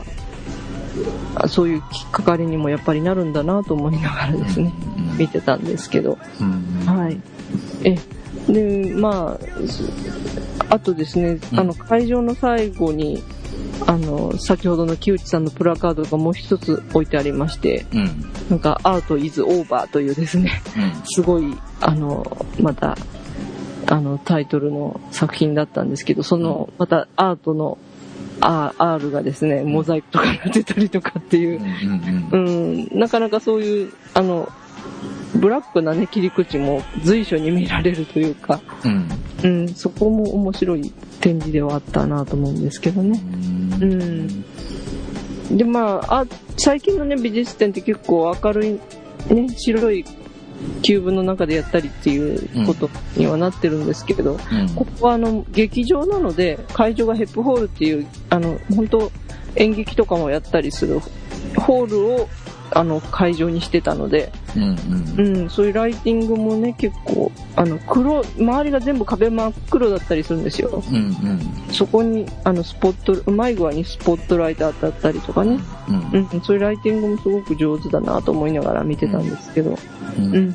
[1.48, 4.72] そういうきっかかりにもやっぱりなるんだなと思いながらですね、
[5.18, 6.86] 見てたんですけど、うん。
[6.86, 7.20] はい。
[7.84, 7.98] え、
[8.52, 9.38] で、ま
[10.70, 13.22] あ、あとですね、うんあの、会場の最後に、
[13.86, 18.32] あの、先ほどの木内さんのプラカードがもう一つ置いてありまして、うん。
[18.50, 20.62] なんか、アートイズオーバーというですね、
[21.04, 22.96] すごい、あの、また、
[23.88, 27.85] あの、タイトルの作品だったんですけど、その、またアートの、あ
[28.40, 31.60] R がですね、モザイクとかになってたりとかっていう
[32.32, 32.88] う、ん。
[32.90, 34.50] うん、なかなかそういう、あの、
[35.34, 39.08] ブラックなね、切り口も随所に見られるというか、うん。
[39.44, 43.20] うん、そこも面白い展示ではあったなと思うんですけどね。
[43.80, 44.44] うん。
[45.56, 46.26] で、まあ、あ
[46.56, 50.04] 最近のね、美術展って結構明るい、ね、白い
[50.82, 54.68] キューブの中でやったりっていうことにはなってるんですけど、うん。
[54.74, 59.10] ここはあの、劇場なので、会場がヘップホールっていう、あの、本当
[59.56, 61.00] 演劇とかもやったりする
[61.56, 62.28] ホールを、
[62.70, 64.76] あの、会場にしてたので、うん。
[65.16, 70.82] うん、そういうライティングもね、結構、あの、黒、周りが全部壁真っ黒だったりするんですよ。
[70.88, 70.96] うん。
[70.96, 71.40] うん。
[71.72, 75.58] そこに、あの、スポット、うまい具合にスポットライト当たったりとかね。
[75.88, 76.28] うん。
[76.32, 79.78] うん、そういうライティングもすごく上手だなと思いながら見てたんですけど。
[80.18, 80.50] うん。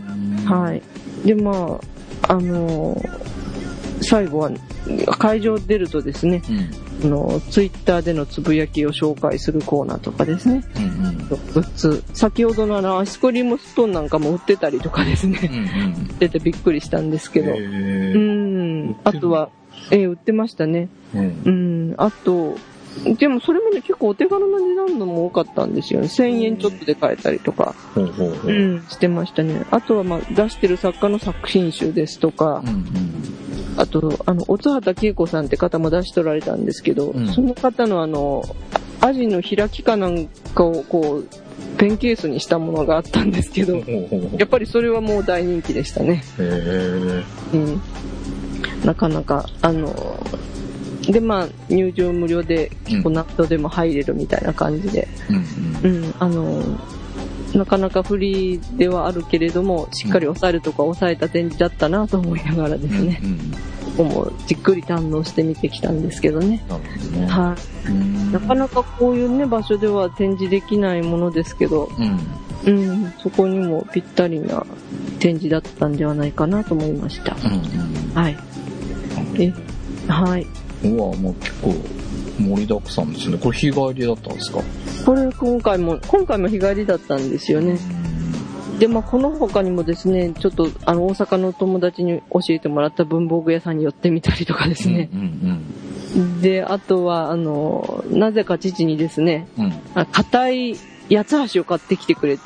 [0.45, 0.82] はい。
[1.26, 1.80] で、ま
[2.28, 3.32] あ、あのー
[4.01, 4.51] 最後は、
[5.20, 6.57] 会場出るとですね、うん。
[6.59, 10.64] あの、ツイッターでのつぶやきを紹介するコーナーとかですね。
[10.76, 11.18] うん。
[11.28, 12.04] グッズ。
[12.14, 15.39] 先ほどのあの、アイスクリームスプーンなんかも売ってたりとかですね。
[15.52, 16.18] うん。
[16.18, 17.52] 出てびっくりしたんですけど。
[17.52, 18.93] うへん売って。
[18.93, 19.49] るあとは、
[19.91, 20.89] えー売ってましたね。
[21.14, 21.41] うん。
[21.45, 21.93] うん。
[21.97, 22.58] あと、
[23.18, 26.08] でもそれもね、結構お手軽な値段のも多かったんですよね。
[26.08, 29.66] 1000円ちょっとで買えたりとか、ほうん、してましたね。
[29.72, 32.86] あとはまあ出してる作家の作品集ですとかう、ん
[33.78, 38.44] あと、あの、乙畑恵子さんって方も出しとられたんですけど、うんその方のあの、
[39.00, 43.78] アジの開きかなんかをこう、ペンケースにしたものがあったんですけど。
[44.38, 46.24] やっぱりそれはもう大人気でしたね。
[46.38, 47.24] へえ。
[47.54, 47.82] うん。
[48.86, 49.89] なかなか、あの、
[51.10, 55.08] で、まあ、入場無料で、結構ナットでも入れるみたいな感じで、
[55.84, 56.80] うんうん、あの、
[57.54, 62.89] なかなかフリーではあるけれども、しっかり抑えるとか抑えた展示だったなと思いながらでうん。
[62.89, 63.52] すね、うん
[63.97, 66.64] もじっくり堪能して見てきたんですけどね。
[67.12, 67.28] ね。
[67.28, 67.89] はい。
[67.89, 72.20] うんなかなかこういうね、場所では展示できないものですけど、うん。
[72.64, 74.66] うん、そこにもぴったりな
[75.20, 77.36] 展示だったんではないかなと思いました。
[77.36, 78.38] うんはい。
[79.39, 79.54] え、
[80.08, 80.47] はい。
[80.84, 80.98] うん。
[80.98, 81.74] うわ、もう結構
[82.40, 83.38] 盛りだくさんですね。
[83.38, 84.60] これ日帰りだったんですか？
[85.06, 87.78] これ今回も、今回も日帰りだったんですよね。
[88.80, 95.10] で、まあ、この他にもですね、ちょっと、あの、大阪の友達に教えてもらった文房具屋さんに寄ってみたりとかですね。
[95.14, 100.76] うんで、あとは、あの、なぜか父にですね、うん硬い
[101.10, 102.40] 八つ橋を買ってきてくれ。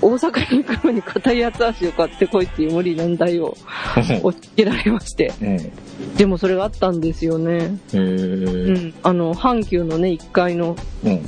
[0.00, 3.56] 大阪に行くのに硬い八つ橋を買ってこいっていう無理難題を
[3.98, 5.32] 押し付けられまして。
[5.40, 5.48] うん。
[5.48, 5.72] へ
[6.16, 7.78] でもそれがあったんですよね。
[7.92, 7.98] え。
[7.98, 8.94] うん。
[9.02, 11.20] あの、阪急のね、1階の、うん。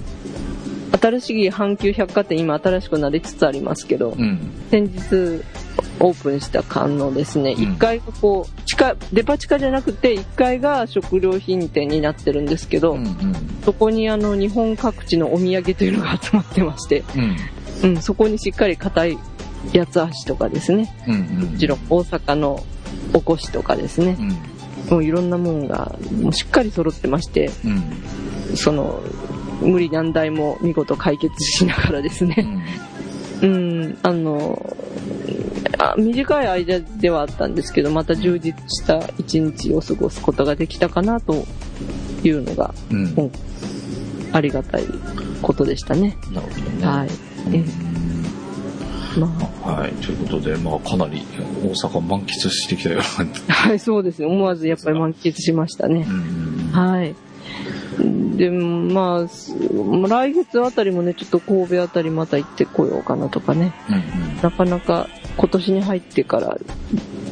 [1.00, 4.38] 新しい阪急百貨店今新しくなりつつありますけど、うん。
[4.70, 5.42] 先日
[5.98, 13.04] オープンした館のですね、うん1階がこう、地下、デパ地下じゃなくて1階が食料品店になってるんですけど、うん。
[13.04, 13.16] うん。
[13.64, 17.04] そこにあの日本各地のお土産というのが集まってまして、
[17.82, 17.90] うん。
[17.96, 19.18] うん、そこにしっかり硬い
[19.74, 19.94] 八つ
[20.26, 21.14] 橋とかですね、うん。
[21.14, 21.50] うん。
[21.52, 22.64] もちろん大阪の
[23.12, 24.90] おこしとかですね、うん。
[24.90, 27.68] もういろんなもんがもうしっかり揃ってまして、う
[28.52, 28.56] ん。
[28.56, 29.02] その、
[29.60, 32.64] 無理難題も見事解決しながらですね、
[33.42, 34.74] うん、あの、
[35.78, 41.44] あ短い間ではあったんですけど、また充実した一日を過ごすことができたかなと
[42.24, 43.04] いうのがうん。
[43.16, 43.32] うん
[44.32, 44.84] ありがたい
[45.42, 46.16] ことでしたね。
[46.32, 46.86] なるほどね。
[46.86, 47.08] はい。
[49.18, 49.26] ま
[49.64, 49.92] はい。
[49.94, 51.22] ということで、まあ、かなり
[51.64, 53.42] 大阪満喫してきたような感じ。
[53.48, 54.26] あ、はい、そうですね。
[54.26, 56.04] 思わずやっぱり満喫しましたね。
[56.04, 57.14] んはい。
[58.36, 59.54] でも、まあす、
[60.08, 63.74] 来月あたりもね、ちょっと神戸あたりまた行ってこようかなとかね。
[63.90, 64.42] うん。
[64.42, 66.56] なかなか今年に入ってから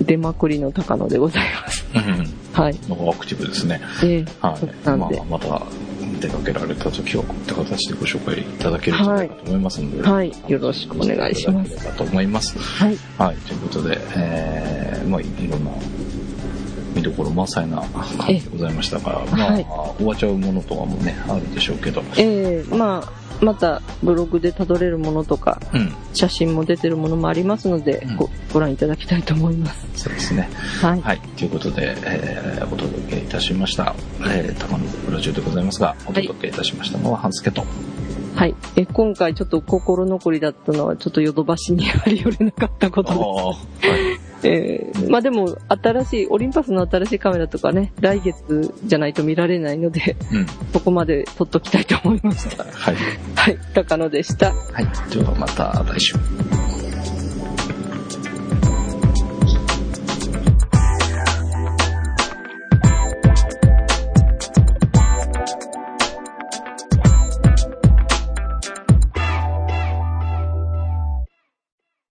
[0.02, 1.86] 出まくりの高野でございます。
[1.94, 2.00] うん。
[2.00, 2.38] うん。
[2.52, 2.74] はい。
[2.74, 3.80] アクティブですね。
[4.04, 4.88] ええはい。
[4.88, 5.62] まあ、また
[6.18, 10.32] 出かけられた時はこういった形でご紹介いただけるんじゃないかと思いますので、はい。
[10.48, 11.74] よろしくお願いします。
[11.74, 12.58] いと思います。
[12.58, 12.96] はい。
[13.18, 13.36] はい。
[13.36, 15.70] ということで、えー、まあ、いろんな
[16.94, 19.64] 見どころ満載な感じでございましたが、まあ、はい
[19.98, 25.94] 終わっちゃうものとかもね、あるでしょうけど、ええまあ、またブログでたどれるものとか、うん。
[26.12, 29.86] 写真も出てるものもありますので、うんごご覧いただきたいと思います。
[29.94, 30.48] そうですね。
[30.80, 31.00] はい。
[31.00, 31.20] はい。
[31.36, 37.64] ということで、えー、お届けいたしました、えー、高野ラジオでございますが、お届けいたしましたのは、半助と。
[38.34, 38.54] はい。
[38.76, 43.12] え、今回ちょっと心残りだったのは、ちょっとヨドバシにあり寄れなかったこと
[43.80, 43.88] です。
[43.90, 44.27] はい。
[44.42, 50.46] えーまあでも、新しい、オリンパスの新しいカメラとかね、来月じゃないと見られないので、うん。
[50.72, 52.64] そこまで撮っときたいと思いました。
[52.64, 52.96] はい。
[53.34, 53.58] はい。
[53.74, 54.52] 高野でした。
[54.52, 55.14] はい。
[55.14, 56.14] ではまた来週。